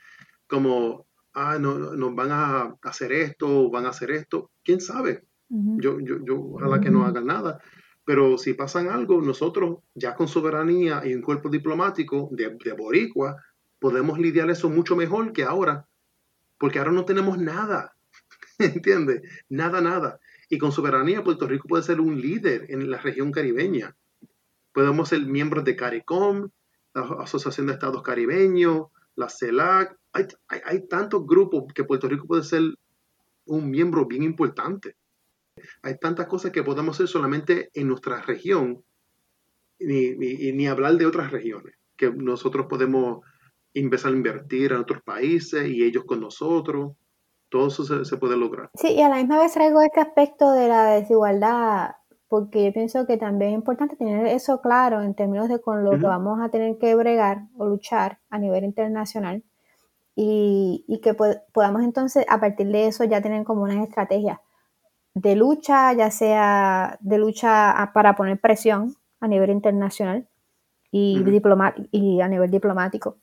[0.46, 4.50] como, ah, no, nos van a hacer esto, van a hacer esto.
[4.64, 5.24] ¿Quién sabe?
[5.50, 7.60] yo, yo, yo, ojalá que no hagan nada.
[8.04, 13.36] Pero si pasan algo, nosotros ya con soberanía y un cuerpo diplomático de, de boricua,
[13.78, 15.86] podemos lidiar eso mucho mejor que ahora.
[16.58, 17.94] Porque ahora no tenemos nada.
[18.58, 19.22] ¿Entiendes?
[19.48, 20.20] Nada, nada.
[20.48, 23.94] Y con soberanía Puerto Rico puede ser un líder en la región caribeña
[24.78, 26.50] podemos ser miembros de CARICOM,
[27.00, 29.96] la Asociación de Estados Caribeños, la CELAC.
[30.12, 32.62] Hay, tantos grupos que Puerto Rico puede ser
[33.46, 34.96] un miembro bien importante.
[35.82, 38.82] Hay tantas cosas que podemos hacer solamente en nuestra región,
[39.80, 43.24] ni, ni, hablar de otras regiones, que nosotros podemos
[43.74, 46.92] empezar a invertir en otros países y ellos con nosotros.
[47.48, 48.70] Todo eso se, se, puede lograr.
[48.74, 51.92] Sí, y a la misma vez traigo este aspecto de la desigualdad
[52.28, 55.92] porque yo pienso que también es importante tener eso claro en términos de con lo
[55.92, 59.42] que vamos a tener que bregar o luchar a nivel internacional
[60.14, 64.38] y, que podamos entonces a partir de eso ya tener como unas estrategias
[65.14, 70.28] de lucha, ya sea de lucha para poner presión a nivel internacional
[70.90, 71.22] y,
[71.92, 73.16] y a nivel diplomático.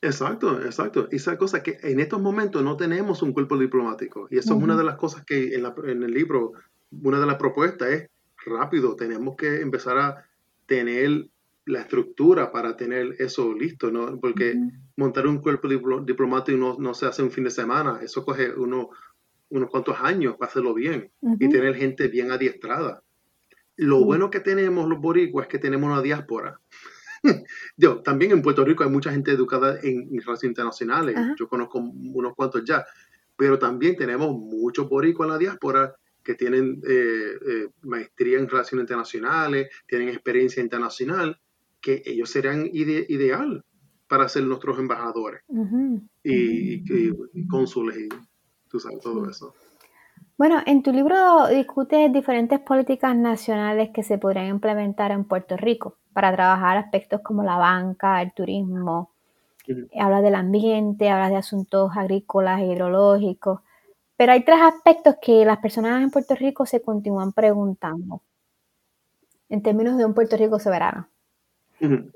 [0.00, 1.08] Exacto, exacto.
[1.10, 4.28] Y esa cosa que en estos momentos no tenemos un cuerpo diplomático.
[4.30, 6.52] Y eso es una de las cosas que en, en el libro
[6.90, 8.08] una de las propuestas es
[8.44, 10.24] rápido, tenemos que empezar a
[10.66, 11.28] tener
[11.66, 14.18] la estructura para tener eso listo, ¿no?
[14.18, 14.54] Porque
[14.96, 18.90] montar un cuerpo diplomático no, no, se hace un fin de semana, eso coge uno,
[19.50, 23.02] unos cuantos años para hacerlo bien y tener gente bien adiestrada.
[23.76, 26.58] Lo bueno que tenemos los boricuas es que tenemos una diáspora.
[27.76, 32.34] Yo, también en Puerto Rico hay mucha gente educada en, relaciones internacionales, yo conozco unos
[32.34, 32.84] cuantos ya,
[33.36, 35.96] pero también tenemos muchos boricuas en la diáspora
[36.28, 41.40] que tienen eh, eh, maestría en relaciones internacionales, tienen experiencia internacional,
[41.80, 43.64] que ellos serían ideal
[44.06, 45.40] para ser nuestros embajadores
[46.22, 48.08] y, cónsules y
[48.68, 49.54] tú sabes, todo eso.
[50.36, 55.96] Bueno, en tu libro discutes diferentes políticas nacionales que se podrían implementar en Puerto Rico
[56.12, 59.14] para trabajar aspectos como la banca, el turismo,
[59.98, 63.60] hablas del ambiente, hablas de asuntos agrícolas, hidrológicos.
[64.18, 68.20] Pero hay tres aspectos que las personas en Puerto Rico se continúan preguntando
[69.48, 71.08] en términos de un Puerto Rico soberano.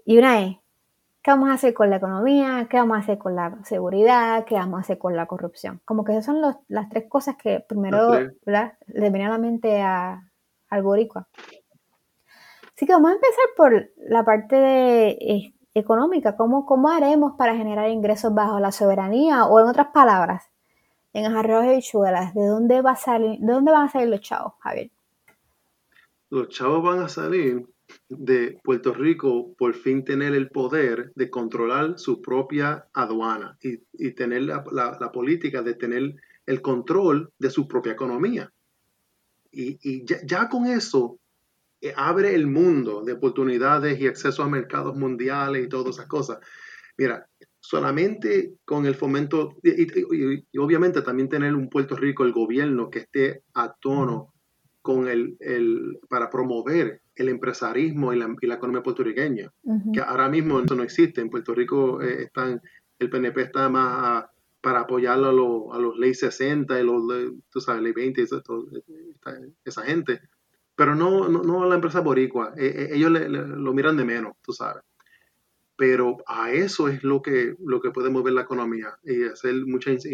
[0.04, 0.56] Y una es,
[1.22, 2.66] ¿qué vamos a hacer con la economía?
[2.68, 4.44] ¿Qué vamos a hacer con la seguridad?
[4.44, 5.80] ¿Qué vamos a hacer con la corrupción?
[5.84, 10.28] Como que esas son las tres cosas que primero le venían a la mente a,
[10.70, 11.28] al boricua.
[12.74, 16.36] Así que vamos a empezar por la parte de, eh, económica.
[16.36, 19.46] ¿Cómo, ¿Cómo haremos para generar ingresos bajo la soberanía?
[19.46, 20.51] O en otras palabras,
[21.12, 21.98] en arroz y
[22.34, 24.90] ¿de dónde, va a salir, ¿de dónde van a salir los chavos, Javier?
[26.30, 27.66] Los chavos van a salir
[28.08, 33.78] de Puerto Rico por fin tener el poder de controlar su propia aduana y,
[34.12, 38.50] tener la, política de tener el control de su propia economía.
[39.50, 41.18] Y, ya, con eso
[41.82, 46.38] eh, abre el mundo de oportunidades y acceso a mercados mundiales y todas esas cosas.
[46.96, 47.28] Mira,
[47.62, 53.44] solamente con el fomento, y, obviamente también tener un Puerto Rico, el gobierno que esté
[53.54, 54.34] a tono
[54.82, 59.52] con el, el para promover el empresarismo y la, y la economía puertorriqueña,
[59.94, 61.20] que ahora mismo eso no existe.
[61.20, 62.60] En Puerto Rico eh, están,
[62.98, 64.24] el PNP está más
[64.60, 67.04] para apoyar a, a los ley 60 y los,
[67.48, 68.24] tú sabes, ley 20,
[69.64, 70.20] esa gente,
[70.74, 74.52] pero no, no, a la empresa boricua, eh, eh, ellos lo miran de menos, tú
[74.52, 74.82] sabes
[75.82, 80.06] pero a eso es lo que, lo que puede mover la economía y hacer muchos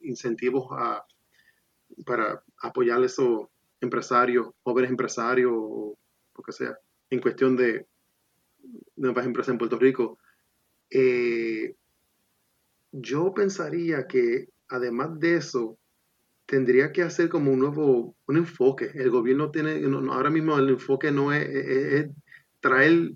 [0.00, 0.66] incentivos
[2.04, 3.46] para apoyar a esos
[3.80, 5.96] empresarios, jóvenes empresarios, o
[6.36, 6.76] lo que sea,
[7.08, 7.86] en cuestión de
[8.96, 10.18] nuevas empresas en Puerto Rico.
[10.90, 11.76] Eh,
[12.90, 15.78] yo pensaría que además de eso,
[16.46, 18.90] tendría que hacer como un nuevo un enfoque.
[18.92, 22.10] El gobierno tiene, ahora mismo el enfoque no es
[22.58, 23.12] traer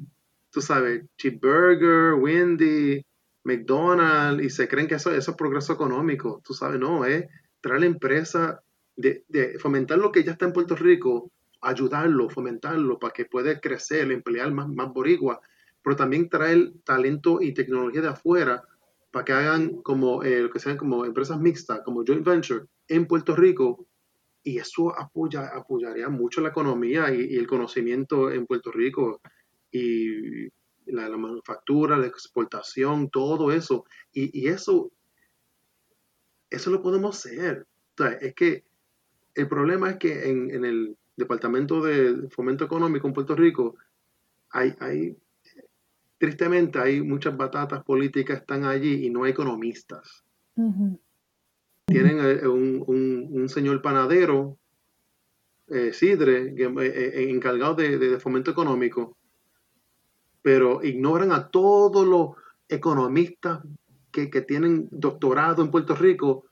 [0.57, 3.05] tú sabes, Cheeseburger, Wendy,
[3.45, 6.41] McDonald's, y se creen que eso, eso es progreso económico.
[6.43, 7.27] Tú sabes, no, es
[7.61, 8.63] traer la empresa,
[8.97, 14.11] de, fomentar lo que ya está en Puerto Rico, ayudarlo, fomentarlo para que pueda crecer,
[14.11, 15.43] emplear más, más boricua,
[15.83, 18.63] pero también traer talento y tecnología de afuera
[19.11, 23.37] para que hagan como, eh, que sean como empresas mixtas, como joint venture en Puerto
[23.37, 23.87] Rico,
[24.43, 29.21] y eso apoya, apoyaría mucho la economía y el conocimiento en Puerto Rico
[29.77, 33.85] y la, manufactura, la exportación, todo eso.
[34.13, 34.91] Y, eso,
[36.51, 37.67] eso lo podemos hacer.
[38.21, 38.65] es que
[39.35, 43.77] el problema es que en, el Departamento de Fomento Económico en Puerto Rico
[44.51, 45.17] hay, hay
[46.19, 50.25] tristemente hay muchas batatas políticas están allí y no hay economistas.
[51.87, 54.59] Tienen eh, un, señor panadero,
[55.69, 59.17] eh, Sidre, eh, encargado de, fomento económico,
[60.47, 62.37] pero ignoran a todos los
[62.69, 63.59] economistas
[64.13, 66.45] que, tienen doctorado en Puerto Rico,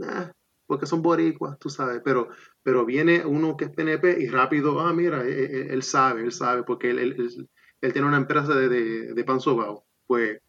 [0.00, 0.32] eh,
[0.66, 4.92] porque son boricuas, tú sabes, pero, pero viene uno que es PNP y rápido, ah,
[4.92, 7.48] mira, eh, eh, él, sabe, él sabe, porque él,
[7.80, 9.84] tiene una empresa de, de, pan sobao.
[10.08, 10.40] Pues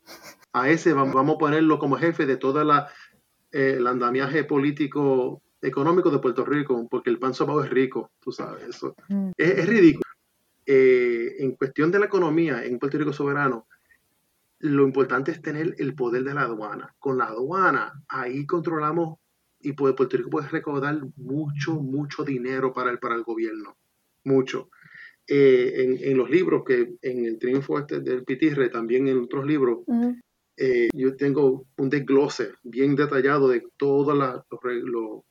[0.54, 2.89] a ese vamos a ponerlo como jefe de toda la
[3.52, 8.63] el andamiaje político económico de Puerto Rico, porque el pan sobao es rico, tú sabes,
[8.69, 9.34] eso mm.
[9.38, 10.14] es ridículo.
[10.65, 13.67] Eh, en cuestión de la economía en Puerto Rico soberano,
[14.60, 16.95] lo importante es tener el poder de la aduana.
[16.97, 19.19] Con la aduana, ahí controlamos
[19.60, 23.78] y Puerto Rico puede recaudar mucho, mucho dinero para el, para el gobierno.
[24.23, 24.69] Mucho.
[25.28, 29.80] Eh, en, los libros, que en el triunfo este del Pitirre, también en otros libros,
[30.58, 35.23] eh, yo tengo un desglose bien detallado de todos los,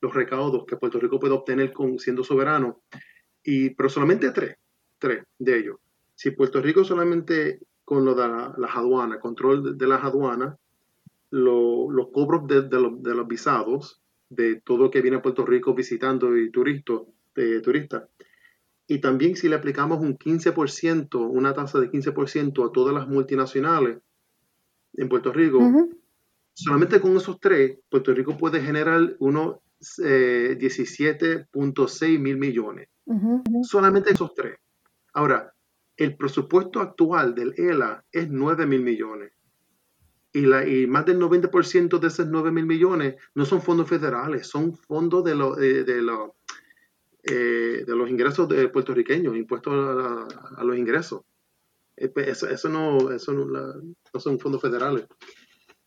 [0.00, 2.82] los, recaudos que Puerto Rico puede obtener con, siendo soberano,
[3.42, 4.56] y, pero solamente tres
[5.02, 5.76] tres de ellos.
[6.14, 10.56] Si Puerto Rico solamente con lo de las aduanas, control de, las aduanas,
[11.30, 17.00] los cobros de, los, visados, de todo que viene a Puerto Rico visitando y turistas,
[17.64, 18.04] turistas.
[18.86, 23.98] Y también si le aplicamos un 15%, una tasa de 15% a todas las multinacionales
[24.94, 25.58] en Puerto Rico,
[26.54, 32.88] solamente con esos tres, Puerto Rico puede generar unos 17.6 eh, mil millones.
[33.62, 34.58] Solamente esos tres.
[35.12, 35.52] Ahora,
[35.96, 39.32] el presupuesto actual del ELA es 9 mil millones.
[40.32, 44.46] Y, la, y, más del 90% de esos 9 mil millones no son fondos federales,
[44.46, 46.02] son fondos de, eh, de,
[47.24, 51.22] eh, de los ingresos de puertorriqueños, impuestos a, los ingresos.
[51.96, 55.06] Eh, pues, eso, no, eso no, son fondos federales.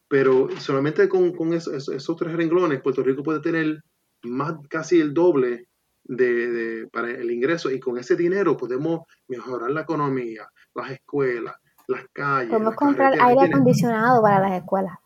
[0.07, 3.83] Pero solamente con, esos, esos, tres renglones, Puerto Rico puede tener
[4.21, 5.67] más casi el doble
[6.05, 11.55] de, para el ingreso y con ese dinero podemos mejorar la economía, las escuelas,
[11.87, 12.51] las calles.
[12.51, 14.97] Podemos comprar aire acondicionado para las escuelas.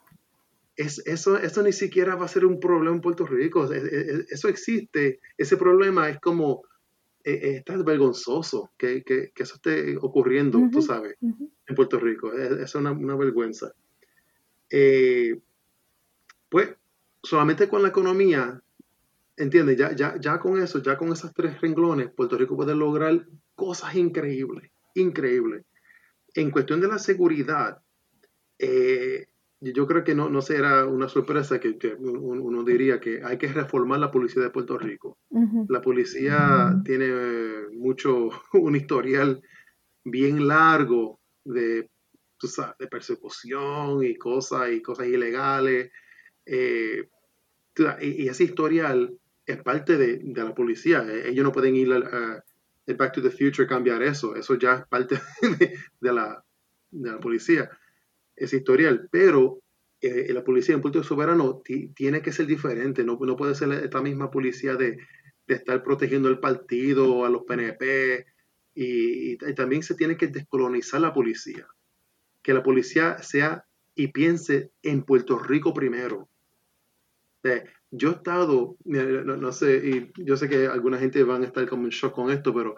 [0.75, 3.69] Es, eso, eso ni siquiera va a ser un problema en Puerto Rico.
[3.71, 5.19] eso existe.
[5.37, 6.63] Ese problema es como,
[7.23, 12.31] eh, está vergonzoso que, que, eso esté ocurriendo, tú sabes, en Puerto Rico.
[12.33, 13.73] Es, una, una, vergüenza.
[14.69, 15.37] Eh,
[16.47, 16.69] pues
[17.21, 18.61] solamente con la economía
[19.39, 19.77] ¿Entiendes?
[19.77, 23.25] Ya, ya, ya con eso, ya con esos tres renglones, Puerto Rico puede lograr
[23.55, 25.63] cosas increíbles, increíbles.
[26.33, 27.81] En cuestión de la seguridad,
[28.57, 29.27] eh,
[29.61, 34.01] yo creo que no, no será una sorpresa que, uno, diría que hay que reformar
[34.01, 35.17] la policía de Puerto Rico.
[35.69, 37.07] La policía tiene
[37.71, 39.41] mucho, un historial
[40.03, 41.89] bien largo de,
[42.77, 45.93] de persecución y cosas y cosas ilegales.
[46.45, 47.07] Eh,
[48.01, 49.17] y, y, ese historial
[49.51, 51.05] es parte de, la policía.
[51.07, 52.43] E, ellos no pueden ir a,
[52.97, 54.35] Back to the Future cambiar eso.
[54.35, 55.19] Eso ya es parte
[56.01, 56.43] de, la,
[57.21, 57.69] policía.
[58.35, 59.61] ese historial, pero
[60.01, 61.61] eh, la policía en Puerto Soberano
[61.95, 64.97] tiene que ser diferente, no, no puede ser esta misma policía de,
[65.49, 68.25] de estar protegiendo el partido, a los PNP,
[68.75, 71.67] y, también se tiene que descolonizar la policía,
[72.41, 76.29] que la policía sea y piense en Puerto Rico primero.
[77.91, 81.85] Yo he estado, no, sé, y yo sé que alguna gente van a estar como
[81.85, 82.75] en shock con esto, pero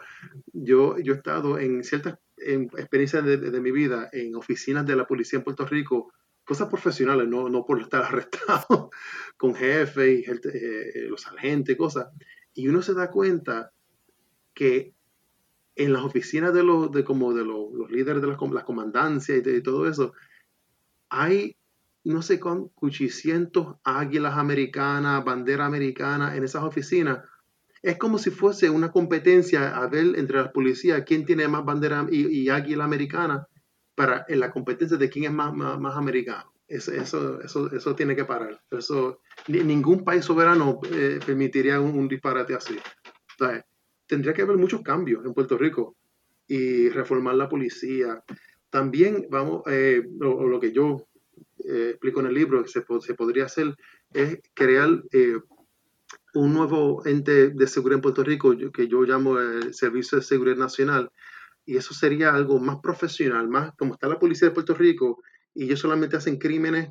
[0.53, 5.05] yo, yo he estado en ciertas experiencias de, de, mi vida en oficinas de la
[5.05, 8.91] policía en Puerto Rico cosas profesionales, no, no por estar arrestado
[9.37, 12.09] con jefe y eh, los agentes, cosas.
[12.53, 13.71] Y uno se da cuenta
[14.53, 14.93] que
[15.75, 19.41] en las oficinas de los, de como de los, líderes de las, las comandancias y,
[19.41, 20.13] de, todo eso,
[21.09, 21.55] hay
[22.03, 27.19] no sé cuántos cuchicientos águilas americanas, bandera americana en esas oficinas.
[27.81, 32.07] Es como si fuese una competencia a ver entre las policías quién tiene más bandera
[32.09, 33.47] y, y águila americana
[33.95, 36.51] para en la competencia de quién es más, más, americano.
[36.67, 38.61] Eso, eso, eso, tiene que parar.
[38.71, 42.77] Eso, ningún país soberano eh, permitiría un, disparate así.
[44.07, 45.97] tendría que haber muchos cambios en Puerto Rico
[46.47, 48.23] y reformar la policía.
[48.69, 51.07] También, vamos, eh, lo, que yo
[51.63, 52.81] eh, explico en el libro que se,
[53.13, 53.75] podría hacer
[54.13, 54.89] es crear
[56.33, 60.57] un nuevo ente de seguridad en Puerto Rico que yo llamo el Servicio de Seguridad
[60.57, 61.11] Nacional,
[61.65, 65.21] y eso sería algo más profesional, más como está la policía de Puerto Rico
[65.53, 66.89] y ellos solamente hacen crímenes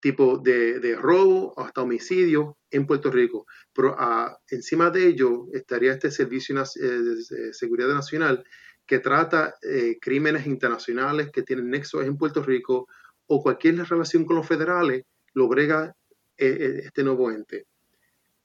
[0.00, 3.46] tipo de, robo hasta homicidio en Puerto Rico.
[3.74, 8.42] Pero ah, encima de ello estaría este Servicio eh, de Seguridad Nacional
[8.86, 12.88] que trata eh, crímenes internacionales que tienen nexos en Puerto Rico
[13.32, 15.04] o cualquier relación con los federales,
[15.34, 15.94] lo brega
[16.36, 17.64] eh, este nuevo ente.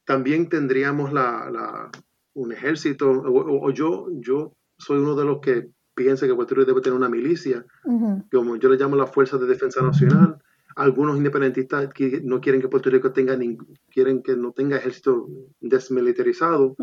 [0.05, 1.89] También tendríamos la,
[2.35, 6.67] un ejército, o, o, yo, yo soy uno de los que piensa que Puerto Rico
[6.67, 7.65] debe tener una milicia,
[8.31, 10.37] como yo le llamo la Fuerza de Defensa Nacional.
[10.75, 13.57] Algunos independentistas que no quieren que Puerto Rico tenga ni,
[13.89, 15.27] quieren que no tenga ejército
[15.61, 16.75] desmilitarizado.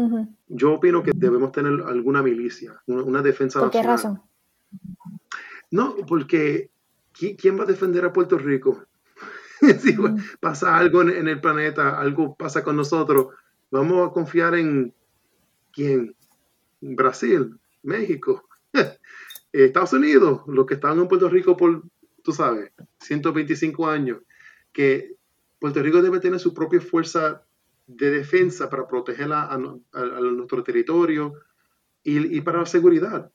[0.49, 3.71] Yo opino que debemos tener alguna milicia, una, defensa nacional.
[3.71, 4.23] ¿Por qué razón?
[5.71, 6.72] No, porque
[7.13, 8.85] ¿quién va a defender a Puerto Rico?
[9.81, 9.97] si
[10.41, 13.29] pasa algo en, el planeta, algo pasa con nosotros,
[13.71, 14.93] vamos a confiar en
[15.73, 16.17] quién?
[16.81, 18.49] Brasil, México,
[19.53, 21.83] Estados Unidos, los que estaban en Puerto Rico por,
[22.25, 24.19] tú sabes, 125 años,
[24.73, 25.15] que
[25.61, 27.45] Puerto Rico debe tener su propia fuerza
[27.87, 31.35] de defensa para proteger a, nuestro territorio
[32.03, 33.31] y, para la seguridad.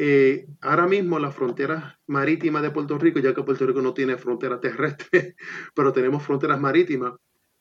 [0.00, 4.16] Eh, ahora mismo las fronteras marítimas de Puerto Rico, ya que Puerto Rico no tiene
[4.16, 5.34] frontera terrestre,
[5.74, 7.14] pero tenemos fronteras marítimas,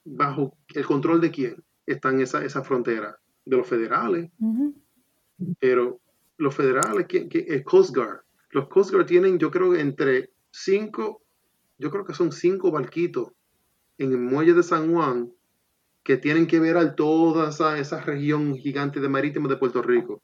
[0.06, 3.16] ¿bajo el control de quién están esas esa fronteras?
[3.44, 4.30] De los federales.
[5.60, 6.00] Pero
[6.38, 8.22] los federales, el Coast Guard,
[8.52, 11.24] los Coast Guard tienen, yo creo, entre cinco,
[11.80, 13.32] yo creo que son cinco barquitos
[13.98, 15.32] en el muelle de San Juan
[16.04, 20.22] que tienen que ver a toda esa, esa región gigante de marítimo de Puerto Rico.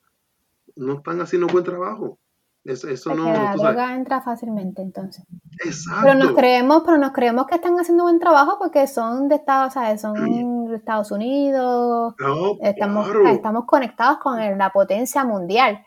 [0.75, 2.19] No están haciendo buen trabajo.
[2.63, 3.25] Eso, eso no.
[3.25, 5.25] La droga entra fácilmente, entonces.
[5.65, 6.01] Exacto.
[6.03, 9.73] Pero nos creemos, pero nos creemos que están haciendo buen trabajo porque son de Estados,
[9.73, 10.01] ¿sabes?
[10.01, 10.13] Son
[10.67, 12.15] de Estados Unidos.
[12.19, 15.85] No, estamos, estamos conectados con la potencia mundial.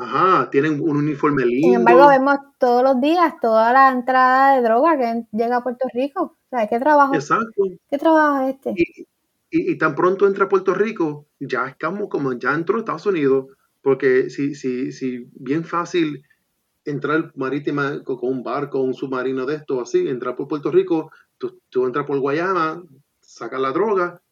[0.00, 1.66] Ajá, tienen un uniforme lindo.
[1.66, 5.86] Sin embargo, vemos todos los días toda la entrada de droga que llega a Puerto
[5.92, 6.22] Rico.
[6.22, 7.14] O sea, ¿qué trabajo?
[7.14, 7.64] Exacto.
[7.90, 8.74] ¿Qué trabajo es este?
[9.50, 13.46] Y, tan pronto entra a Puerto Rico, ya estamos como ya entró a Estados Unidos,
[13.82, 16.24] porque si, si, si bien fácil
[16.84, 21.60] entrar marítima con, un barco, un submarino de esto, así, entrar por Puerto Rico, tú,
[21.68, 22.82] tú entras por Guayama,
[23.20, 24.22] sacas la droga,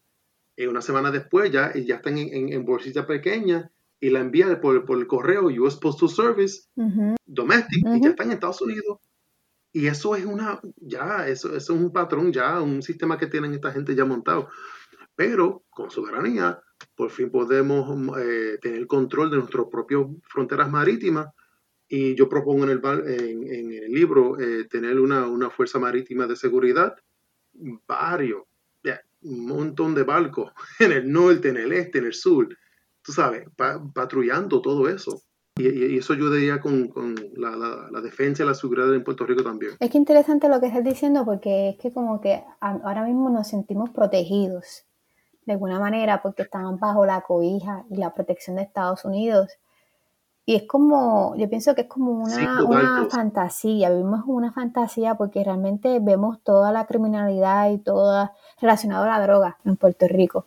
[0.55, 3.69] y una semana después ya, ya están en, en, en bolsitas pequeñas
[3.99, 6.67] y la envía por, por el correo US Postal Service
[7.25, 8.99] doméstico y ya está en Estados Unidos.
[9.71, 13.53] Y eso es una, ya, eso, eso, es un patrón, ya, un sistema que tienen
[13.53, 14.49] esta gente ya montado.
[15.15, 16.59] Pero con soberanía,
[16.95, 21.27] por fin podemos eh, tener control de nuestras propias fronteras marítimas.
[21.89, 26.27] Y yo propongo en el, en, en el libro eh, tener una, una, fuerza marítima
[26.27, 26.95] de seguridad,
[27.87, 28.41] varios,
[29.21, 32.49] un montón de barcos en el norte, en el este, en el sur
[33.07, 33.47] tú sabes,
[33.93, 35.21] patrullando todo eso.
[35.55, 37.55] Y, eso ayudaría con, con la,
[37.89, 39.71] la, defensa y la seguridad en Puerto Rico también.
[39.79, 43.47] Es que interesante lo que estás diciendo porque es que como que ahora mismo nos
[43.47, 44.85] sentimos protegidos
[45.47, 49.57] de alguna manera porque estamos bajo la cobija y la protección de Estados Unidos.
[50.45, 55.43] Y es como, yo pienso que es como una, una fantasía, vivimos una fantasía porque
[55.43, 58.29] realmente vemos toda la criminalidad y todo
[58.59, 60.45] relacionado a la droga en Puerto Rico.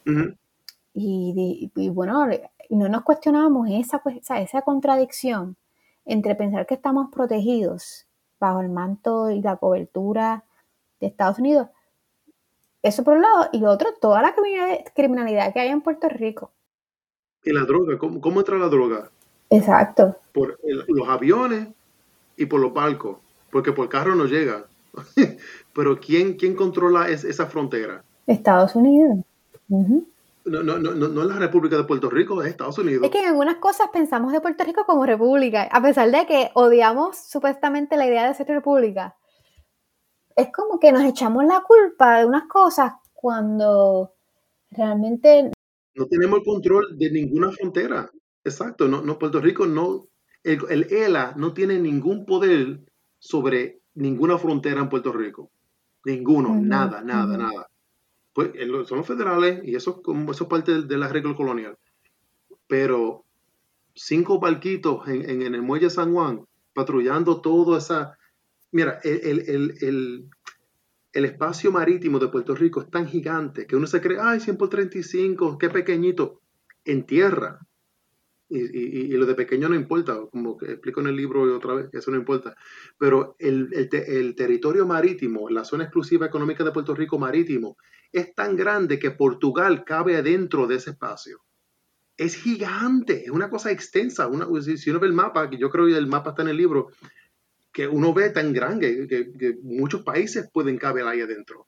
[0.92, 2.26] Y, bueno,
[2.68, 4.02] no nos cuestionamos esa,
[4.36, 5.56] esa contradicción
[6.04, 8.06] entre pensar que estamos protegidos
[8.38, 10.44] bajo el manto y la cobertura
[11.00, 11.68] de Estados Unidos.
[12.82, 13.48] Eso por un lado.
[13.52, 14.34] Y lo otro, toda la
[14.94, 16.52] criminalidad que hay en Puerto Rico.
[17.42, 17.98] ¿Y la droga?
[17.98, 19.10] ¿Cómo, entra la droga?
[19.50, 20.16] Exacto.
[20.32, 21.68] Por los aviones
[22.36, 23.18] y por los barcos,
[23.50, 24.64] porque por carro no llega.
[25.74, 28.02] Pero ¿quién, quién controla esa frontera?
[28.26, 29.18] Estados Unidos.
[29.68, 33.04] No, no, no, no es la República de Puerto Rico, es Estados Unidos.
[33.04, 36.50] Es que en algunas cosas pensamos de Puerto Rico como república, a pesar de que
[36.54, 39.16] odiamos supuestamente la idea de ser república.
[40.40, 44.14] Es como que nos echamos la culpa de unas cosas cuando
[44.70, 45.50] realmente...
[45.94, 48.10] No tenemos el control de ninguna frontera.
[48.42, 50.06] Exacto, no, no Puerto Rico no...
[50.42, 52.80] El, el ELA no tiene ningún poder
[53.18, 55.50] sobre ninguna frontera en Puerto Rico.
[56.06, 57.68] Ninguno, nada, nada, nada.
[58.32, 58.52] Pues
[58.88, 61.76] son los federales y eso, eso es parte del, arreglo colonial.
[62.66, 63.26] Pero
[63.94, 68.16] cinco barquitos en, el muelle San Juan, patrullando toda esa...
[68.72, 70.30] Mira, el,
[71.12, 74.68] espacio marítimo de Puerto Rico es tan gigante que uno se cree, ay, 100 por
[74.68, 76.40] 35, qué pequeñito.
[76.84, 77.60] En tierra,
[78.50, 82.16] y, lo de pequeño no importa, como explico en el libro otra vez, eso no
[82.16, 82.56] importa,
[82.98, 87.76] pero el, el, territorio marítimo, la zona exclusiva económica de Puerto Rico marítimo,
[88.12, 91.42] es tan grande que Portugal cabe adentro de ese espacio.
[92.16, 94.26] Es gigante, es una cosa extensa.
[94.26, 96.56] Una, si uno ve el mapa, que yo creo que el mapa está en el
[96.56, 96.88] libro,
[97.72, 101.66] que uno ve tan grande que, muchos países pueden caber ahí adentro.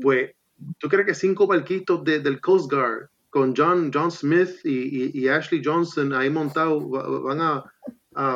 [0.00, 0.32] Pues,
[0.78, 6.12] ¿tú crees que cinco barquitos del Coast Guard con John, John Smith y, Ashley Johnson
[6.12, 7.64] ahí montados van a,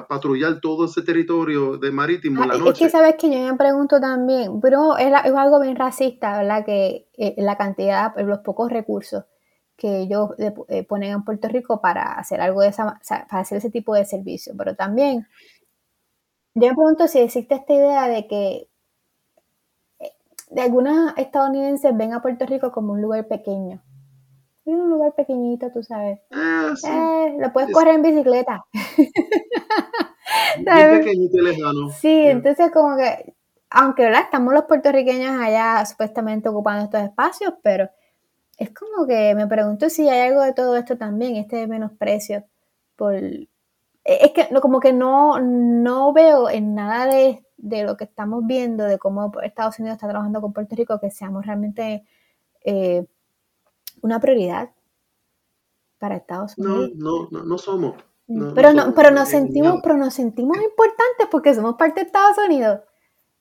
[0.08, 2.70] patrullar todo ese territorio de marítimo en la noche.
[2.72, 6.64] Es que sabes que yo me pregunto también, pero es, algo bien racista, ¿verdad?
[6.64, 9.22] Que eh, la cantidad, los pocos recursos
[9.76, 12.98] que ellos eh, ponen en Puerto Rico para hacer algo de esa,
[13.30, 14.52] para hacer ese tipo de servicio.
[14.58, 15.28] Pero también,
[16.60, 18.68] yo me pregunto si existe esta idea de que
[20.00, 20.12] eh,
[20.50, 23.82] de algunos estadounidenses ven a Puerto Rico como un lugar pequeño
[24.72, 26.20] es un lugar pequeñito, tú sabes.
[26.30, 28.66] Ah, eh, lo puedes correr en bicicleta.
[30.64, 31.90] pequeñito y lejano.
[31.90, 33.34] Sí, entonces como que,
[33.70, 34.22] aunque ¿verdad?
[34.24, 37.88] estamos los puertorriqueños allá supuestamente ocupando estos espacios, pero
[38.58, 42.44] es como que me pregunto si hay algo de todo esto también, este menosprecio
[42.96, 43.14] por...
[44.08, 48.46] E, es que como que no, no veo en nada de, de lo que estamos
[48.46, 52.06] viendo, de cómo Estados Unidos está trabajando con Puerto Rico, que seamos realmente
[52.64, 53.06] eh,
[54.00, 54.70] una prioridad
[55.98, 56.92] para Estados Unidos.
[56.94, 57.96] No, no, no, somos.
[58.54, 62.80] pero, no, pero nos sentimos, pero nos sentimos importantes porque somos parte de Estados Unidos.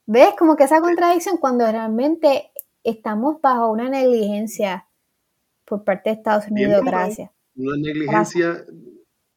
[0.06, 0.34] ¿Ves?
[0.38, 2.52] Como que esa contradicción cuando realmente
[2.84, 4.88] estamos bajo una negligencia
[5.66, 7.32] por parte de Estados Unidos, gracias.
[7.56, 8.66] Una negligencia,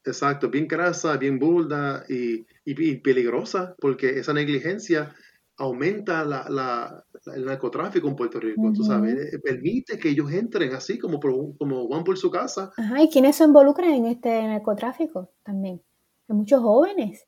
[0.04, 5.14] exacto, bien grasa, bien burda y, y, peligrosa, porque esa negligencia
[5.56, 10.98] aumenta la, el narcotráfico en Puerto Rico, tú sabes, eh, permite que ellos entren así
[10.98, 12.70] como, como van por su casa.
[12.78, 15.82] Ajá, ¿y quiénes se involucran en este narcotráfico también?
[16.28, 17.26] Hay muchos jóvenes.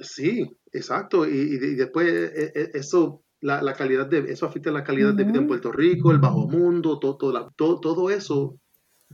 [0.00, 5.24] sí, exacto, y, después eh, eh, eso, la, calidad de, eso afecta la calidad de
[5.24, 8.56] vida en Puerto Rico, el bajo mundo, todo, todo, todo, eso,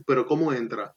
[0.05, 0.95] pero ¿cómo entra?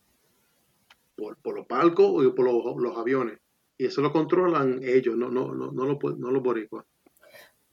[1.22, 3.38] Por, por los palcos o por los, los, aviones.
[3.78, 6.84] Y eso lo controlan ellos, no, no, no, no, los, no los boricuas.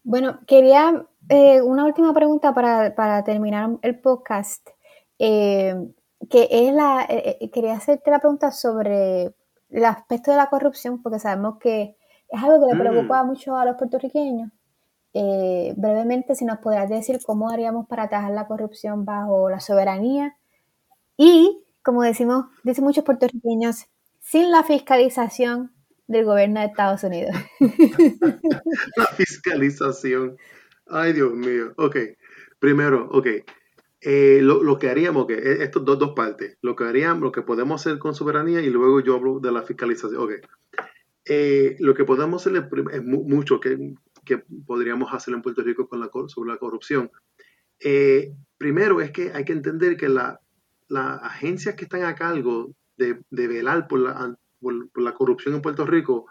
[0.04, 4.68] Bueno, quería eh, una última pregunta para, terminar el podcast,
[5.18, 5.76] eh,
[6.30, 9.34] que es la, eh, quería hacerte la pregunta sobre
[9.70, 11.98] el aspecto de la corrupción, porque sabemos que
[12.30, 13.28] es algo que le preocupa mm.
[13.28, 14.52] mucho a los puertorriqueños.
[15.14, 20.38] brevemente, si nos podrías decir cómo haríamos para atajar la corrupción bajo la soberanía
[21.18, 23.88] y, como decimos, dicen muchos puertorriqueños,
[24.20, 25.72] sin la fiscalización
[26.06, 27.36] del gobierno de Estados Unidos.
[28.96, 30.38] La fiscalización.
[30.86, 31.74] Ay, Dios mío.
[31.78, 31.98] Ok.
[32.60, 33.26] Primero, ok.
[34.02, 37.42] Eh, lo, que haríamos, que okay, estos dos, dos partes, lo que haríamos, lo que
[37.42, 40.22] podemos hacer con soberanía y luego yo hablo de la fiscalización.
[40.22, 40.34] Ok.
[41.26, 46.02] Eh, lo que podemos hacer es, mucho que, que, podríamos hacer en Puerto Rico con
[46.02, 47.10] la, sobre la corrupción.
[47.80, 50.08] Eh, primero es que hay que entender que
[50.90, 55.86] las agencias que están a cargo de, velar por la, por, la corrupción en Puerto
[55.86, 56.26] Rico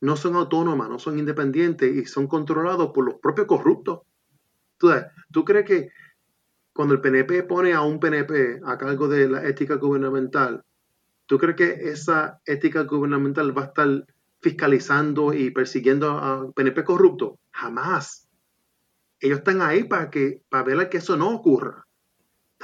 [0.00, 4.00] no son autónomas, no son independientes y son controlados por los propios corruptos.
[4.78, 4.90] ¿Tú,
[5.32, 5.88] ¿Tú crees que
[6.72, 10.62] cuando el PNP pone a un PNP a cargo de la ética gubernamental,
[11.26, 14.06] ¿tú crees que esa ética gubernamental va a estar
[14.40, 17.38] fiscalizando y persiguiendo a PNP corrupto?
[17.52, 18.28] Jamás.
[19.20, 21.86] Ellos están ahí para, que, para ver que eso no ocurra.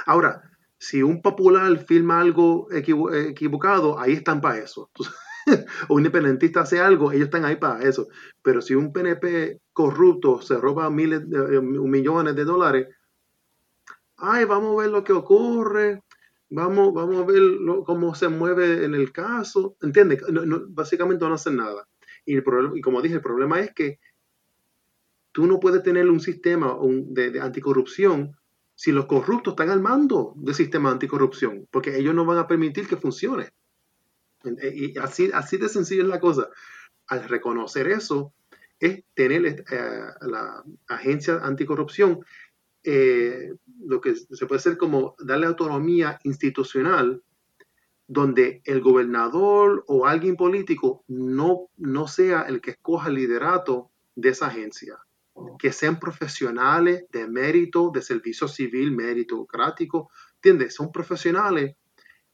[0.05, 0.50] Ahora,
[0.81, 4.89] si un popular firma algo equivocado, ahí están para eso.
[5.87, 8.07] o un independentista hace algo, ellos están ahí para eso.
[8.41, 12.87] Pero si un PNP corrupto se roba miles de, eh, millones de dólares,
[14.17, 16.01] ay, vamos a ver lo que ocurre,
[16.49, 17.43] vamos, vamos a ver
[17.85, 20.23] cómo se mueve en el caso, ¿entiendes?
[20.69, 21.87] básicamente no hacen nada.
[22.25, 22.41] Y
[22.81, 23.99] como dije, el problema es que
[25.31, 28.35] tú no puedes tener un sistema de, anticorrupción
[28.81, 32.87] si los corruptos están al mando del sistema anticorrupción, porque ellos no van a permitir
[32.87, 33.51] que funcione.
[34.43, 36.49] Y así, así de sencillo es la cosa.
[37.05, 38.33] Al reconocer eso,
[38.79, 39.63] es tener eh,
[40.21, 42.25] la agencia anticorrupción,
[42.83, 43.53] eh,
[43.85, 47.21] lo que se puede hacer como darle autonomía institucional,
[48.07, 54.29] donde el gobernador o alguien político no, no sea el que escoja el liderato de
[54.29, 54.97] esa agencia
[55.57, 60.75] que sean profesionales de mérito, de servicio civil, meritocrático, ¿entiendes?
[60.75, 61.75] Son profesionales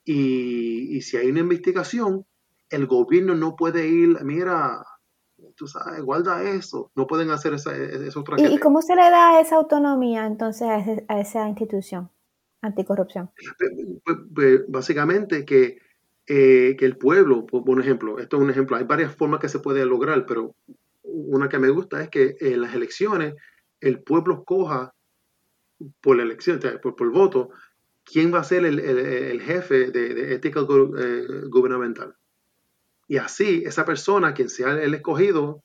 [0.04, 2.26] y, si hay una investigación,
[2.70, 4.82] el gobierno no puede ir, mira,
[5.56, 7.72] tú sabes, guarda eso, no pueden hacer esa,
[8.16, 10.68] otra ¿Y, ¿Y, cómo se le da esa autonomía entonces
[11.10, 12.10] a, esa institución
[12.62, 13.30] anticorrupción?
[13.58, 15.80] Pues, pues, pues, básicamente que,
[16.26, 19.60] eh, que el pueblo, por, ejemplo, esto es un ejemplo, hay varias formas que se
[19.60, 20.56] puede lograr, pero
[21.08, 23.36] una que me gusta es que en las elecciones
[23.80, 24.93] el pueblo coja
[26.01, 27.49] por la elección, por, por voto,
[28.03, 32.16] quién va a ser el, jefe de, ética eh, gubernamental.
[33.08, 35.64] Y así, esa persona, quien sea el escogido,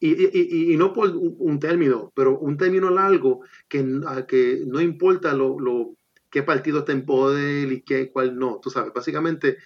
[0.00, 3.84] y, no por un, término, pero un término largo que,
[4.28, 5.96] que no importa lo,
[6.30, 8.60] qué partido está en poder y qué, cuál no.
[8.62, 9.58] Tú sabes, básicamente,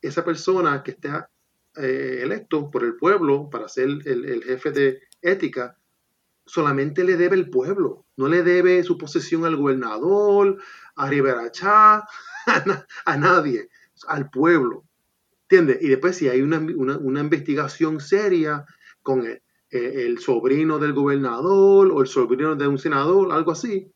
[0.00, 1.28] esa persona que está
[1.76, 5.78] eh, electo por el pueblo para ser el, jefe de ética,
[6.44, 10.60] solamente le debe el pueblo, no le debe su posesión al gobernador,
[10.96, 12.04] a Rivera Chá,
[13.04, 13.68] a, nadie,
[14.08, 14.84] al pueblo.
[15.42, 15.78] ¿Entiendes?
[15.80, 16.56] Y después si hay una,
[17.20, 18.64] investigación seria
[19.02, 19.24] con
[19.70, 23.92] el, sobrino del gobernador o el sobrino de un senador, algo así,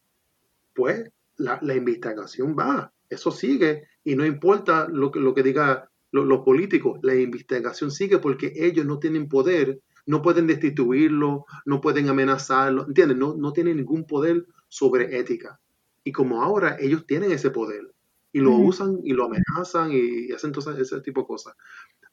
[0.74, 5.90] pues la, la investigación va, eso sigue y no importa lo lo que diga
[6.22, 12.08] los, políticos, la investigación sigue porque ellos no tienen poder, no pueden destituirlo, no pueden
[12.08, 13.18] amenazarlo, ¿entienden?
[13.18, 15.58] No, no tienen ningún poder sobre ética.
[16.04, 17.92] Y como ahora ellos tienen ese poder
[18.32, 21.56] y lo usan y lo amenazan y, hacen todo ese tipo de cosas.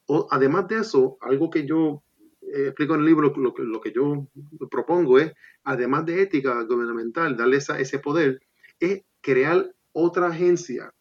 [0.08, 2.02] O, además de eso, algo que yo
[2.41, 4.28] eh, explico en el libro, lo, lo, que yo
[4.70, 5.32] propongo es,
[5.64, 8.41] además de ética gubernamental, darle ese poder,
[8.80, 10.91] es crear otra agencia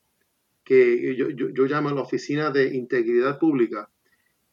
[0.71, 3.91] que yo, yo, llamo la Oficina de Integridad Pública.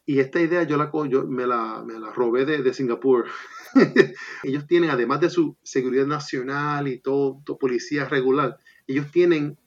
[0.04, 0.90] Y esta idea yo, la,
[1.28, 3.26] me, la, me la robé de, Singapur.
[4.42, 8.58] ellos tienen, además de su seguridad nacional y todo, policía regular,
[8.88, 9.58] ellos tienen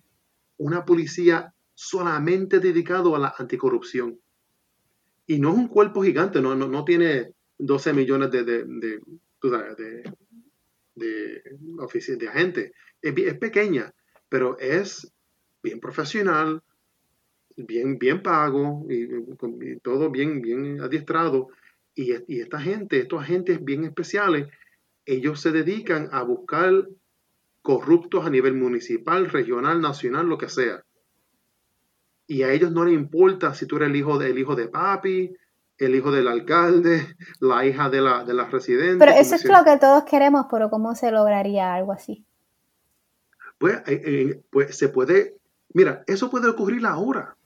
[0.58, 4.20] una policía solamente dedicado a la anticorrupción.
[5.28, 9.00] Y no es un cuerpo gigante, no, no, no tiene 12 millones de, de, de,
[10.96, 11.42] de,
[12.18, 12.74] de, agentes.
[13.02, 13.94] Es, es, pequeña,
[14.28, 15.14] pero es
[15.64, 16.62] bien profesional,
[17.56, 21.50] bien, bien pago y, todo bien, bien adiestrado.
[21.96, 24.48] Y, y, esta gente, estos agentes bien especiales,
[25.06, 26.88] ellos se dedican a buscar
[27.62, 30.84] corruptos a nivel municipal, regional, nacional, lo que sea.
[32.28, 35.36] Y a ellos no les importa si tú eres el hijo, de, hijo de papi,
[35.78, 38.98] el hijo del alcalde, la hija de la, de la residente.
[39.06, 42.26] Pero eso es lo que todos queremos, pero ¿cómo se lograría algo así?
[43.58, 45.41] Pues, eh, eh, pues se puede
[45.74, 47.38] Mira, eso puede ocurrir ahora,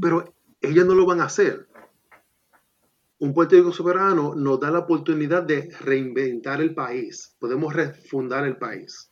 [0.00, 1.68] pero ellos no lo van a hacer.
[3.18, 7.36] Un político soberano nos da la oportunidad de reinventar el país.
[7.38, 9.10] Podemos refundar el país.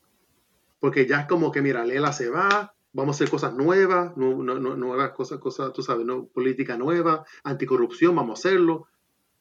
[0.80, 5.12] Porque ya es como que, mira, Lela se va, vamos a hacer cosas nuevas, nuevas
[5.12, 6.26] cosas, cosas, tú sabes, ¿no?
[6.26, 8.86] política nueva, anticorrupción, vamos a hacerlo.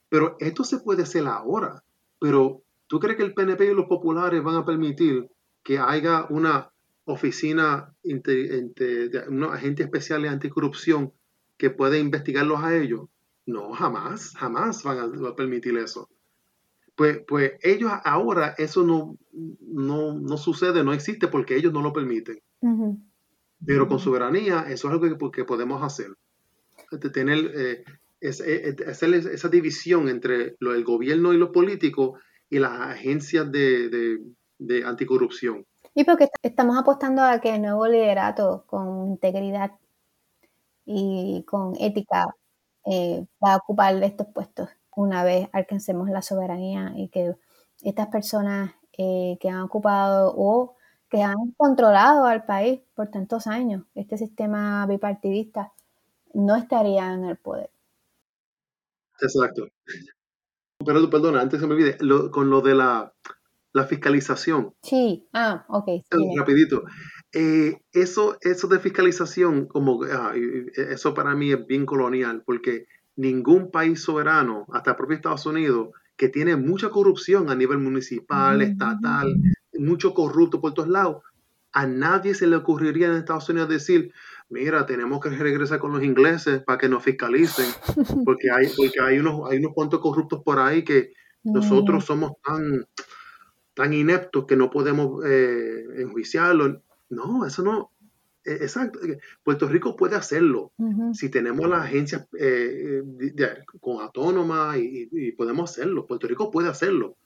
[0.10, 1.84] Pero esto se puede hacer ahora.
[2.20, 5.30] Pero, ¿tú crees que el PNP y los populares van a permitir
[5.64, 6.72] que haya una
[7.12, 11.14] oficina, de unos agentes especiales anticorrupción
[11.58, 13.02] que puede investigarlos a ellos.
[13.46, 16.10] No, jamás, jamás van a, permitir eso.
[16.96, 22.40] Pues, pues ellos ahora eso no, no, sucede, no existe porque ellos no lo permiten.
[23.66, 26.16] Pero con soberanía eso es algo que, podemos hacer.
[27.14, 27.84] Tener eh,
[28.22, 35.66] eh, esa división entre lo, el gobierno y los políticos y las agencias de anticorrupción.
[35.94, 39.72] Y porque estamos apostando a que el nuevo liderato con integridad
[40.86, 42.36] y con ética
[42.86, 47.36] eh, va a ocupar estos puestos una vez alcancemos la soberanía y que
[47.82, 50.76] estas personas eh, que han ocupado o
[51.10, 55.74] que han controlado al país por tantos años, este sistema bipartidista,
[56.34, 57.70] no estarían en el poder.
[59.20, 59.68] Exacto.
[60.86, 61.98] Pero perdona, antes se me olvide,
[62.32, 63.14] con lo de la,
[63.88, 64.74] fiscalización.
[64.82, 66.04] Sí, ah, ok.
[66.38, 66.84] Rapidito.
[67.34, 70.34] Eh, eso, eso de fiscalización, como ah,
[70.76, 75.90] eso para mí es bien colonial, porque ningún país soberano, hasta el propio Estados Unidos,
[76.18, 79.36] que tiene mucha corrupción a nivel municipal, estatal,
[79.74, 81.24] mucho corrupto por todos lados,
[81.74, 84.12] a nadie se le ocurriría en Estados Unidos decir,
[84.50, 87.66] mira, tenemos que regresar con los ingleses para que nos fiscalicen,
[88.26, 91.14] porque hay, porque hay unos, hay unos cuantos corruptos por ahí que
[91.44, 92.86] nosotros somos tan,
[93.74, 96.82] tan ineptos que no podemos eh, enjuiciarlo.
[97.10, 97.92] No, eso no.
[98.44, 99.00] E, exacto.
[99.44, 100.72] Puerto Rico puede hacerlo.
[101.14, 103.02] Si tenemos las agencias eh,
[103.80, 106.06] con autónoma y, podemos hacerlo.
[106.06, 107.18] Puerto Rico puede hacerlo.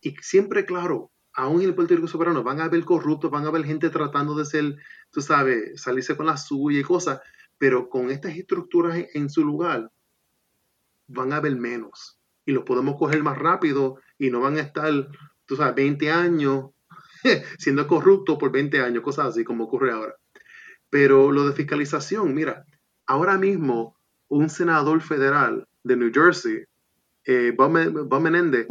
[0.00, 3.48] Y siempre, claro, aún en el Puerto Rico soberano van a haber corruptos, van a
[3.48, 4.76] haber gente tratando de ser,
[5.10, 7.20] tú sabes, salirse con la suya y cosas,
[7.58, 9.90] pero con estas estructuras en, su lugar,
[11.06, 12.18] van a haber menos.
[12.46, 14.92] Y los podemos coger más rápido y no van a estar,
[15.46, 16.70] tú sabes, 20 años
[17.58, 20.14] siendo corrupto por 20 años, cosas así como ocurre ahora.
[20.90, 22.64] Pero lo de fiscalización, mira,
[23.06, 23.96] ahora mismo
[24.28, 26.64] un senador federal de New Jersey,
[27.24, 28.66] eh, Bob, Menendez,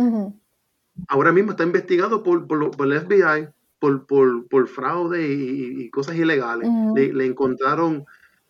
[1.07, 3.49] ahora mismo está investigado por, por, el FBI
[3.79, 4.05] por,
[4.47, 6.69] por, fraude y, cosas ilegales.
[6.95, 8.05] le, encontraron,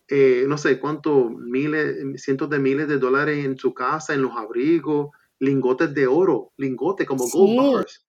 [0.08, 4.38] eh, no sé cuántos miles, cientos de miles de dólares en su casa, en los
[4.38, 5.10] abrigos,
[5.40, 8.06] lingotes de oro, lingotes como gold bars.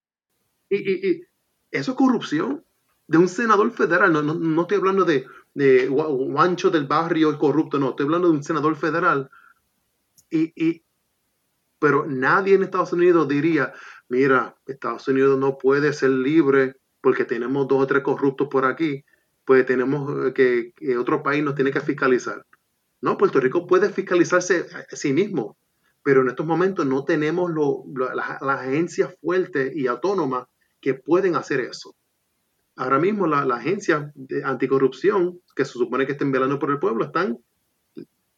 [0.71, 1.23] Y,
[1.71, 2.65] eso es corrupción
[3.07, 4.13] de un senador federal.
[4.13, 8.45] No, no, estoy hablando de, de, guancho del barrio corrupto, no, estoy hablando de un
[8.45, 9.31] senador federal.
[10.31, 10.83] Y,
[11.79, 13.73] pero nadie en Estados Unidos diría,
[14.09, 19.05] mira, Estados Unidos no puede ser libre porque tenemos dos o tres corruptos por aquí,
[19.45, 22.47] pues tenemos que, otro país nos tiene que fiscalizar.
[23.03, 25.59] No, Puerto Rico puede fiscalizarse a sí mismo,
[26.03, 27.53] pero en estos momentos no tenemos
[28.15, 30.47] las agencias fuertes y autónomas
[30.85, 31.97] que pueden hacer eso.
[32.77, 37.07] Ahora mismo la, agencia de anticorrupción, que se supone que estén velando por el pueblo,
[37.07, 37.39] están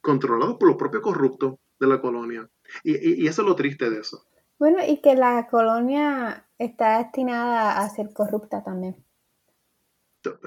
[0.01, 2.49] controlados por los propios corruptos de la colonia.
[2.85, 4.27] Y, eso es lo triste de eso.
[4.61, 8.95] Bueno, y que la colonia está destinada a ser corrupta también.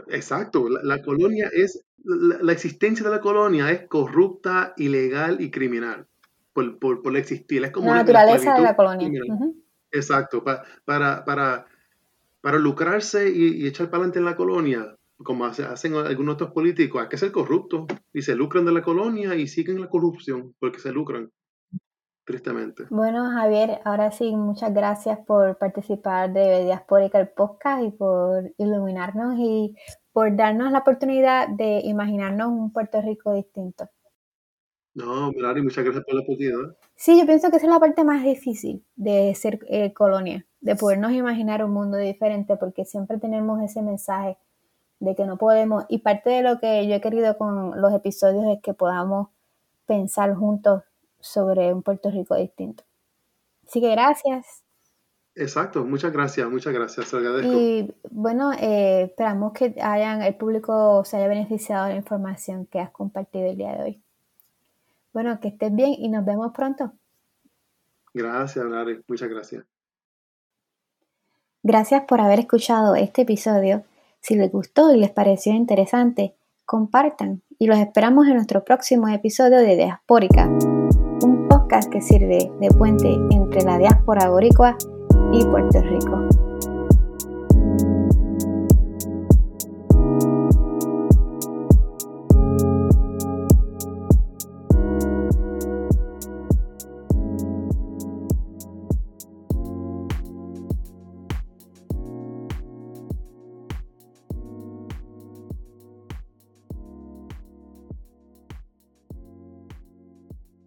[0.08, 6.08] Exacto, la, colonia es, la, existencia de la colonia es corrupta, ilegal y criminal
[6.54, 7.62] por, por, existir.
[7.66, 9.22] Es como la naturaleza de la colonia.
[9.92, 11.66] Exacto, para, para
[12.42, 17.10] para lucrarse y, echar para adelante en la colonia, como hacen algunos otros políticos, hay
[17.10, 20.92] que ser corruptos y se lucran de la colonia y siguen la corrupción porque se
[20.92, 21.30] lucran,
[22.26, 22.86] tristemente.
[22.90, 29.36] Bueno, Javier, ahora sí, muchas gracias por participar de Diaspórica, el podcast, y por iluminarnos
[29.38, 29.76] y
[30.14, 33.90] por darnos la oportunidad de imaginarnos un Puerto Rico distinto.
[34.94, 36.76] No, Melanie, muchas gracias por la oportunidad.
[36.96, 40.76] Sí, yo pienso que esa es la parte más difícil de ser eh, colonia, de
[40.76, 44.38] podernos imaginar un mundo diferente, porque siempre tenemos ese mensaje
[45.00, 48.44] de que no podemos, y parte de lo que yo he querido con los episodios
[48.54, 49.30] es que podamos
[49.86, 50.84] pensar juntos
[51.20, 52.84] sobre un Puerto Rico distinto.
[53.66, 54.64] Así que gracias.
[55.36, 57.14] Exacto, muchas gracias, muchas gracias,
[57.44, 62.80] Y bueno, eh, esperamos que hayan, el público se haya beneficiado de la información que
[62.80, 64.04] has compartido el día de hoy.
[65.22, 66.94] Bueno, que estés bien y nos vemos pronto.
[68.14, 69.02] Gracias, Lari.
[69.06, 69.66] Muchas gracias.
[71.62, 73.84] Gracias por haber escuchado este episodio.
[74.22, 79.58] Si les gustó y les pareció interesante, compartan y los esperamos en nuestro próximo episodio
[79.58, 84.78] de Diaspórica, un podcast que sirve de puente entre la diáspora boricua
[85.34, 86.39] y Puerto Rico.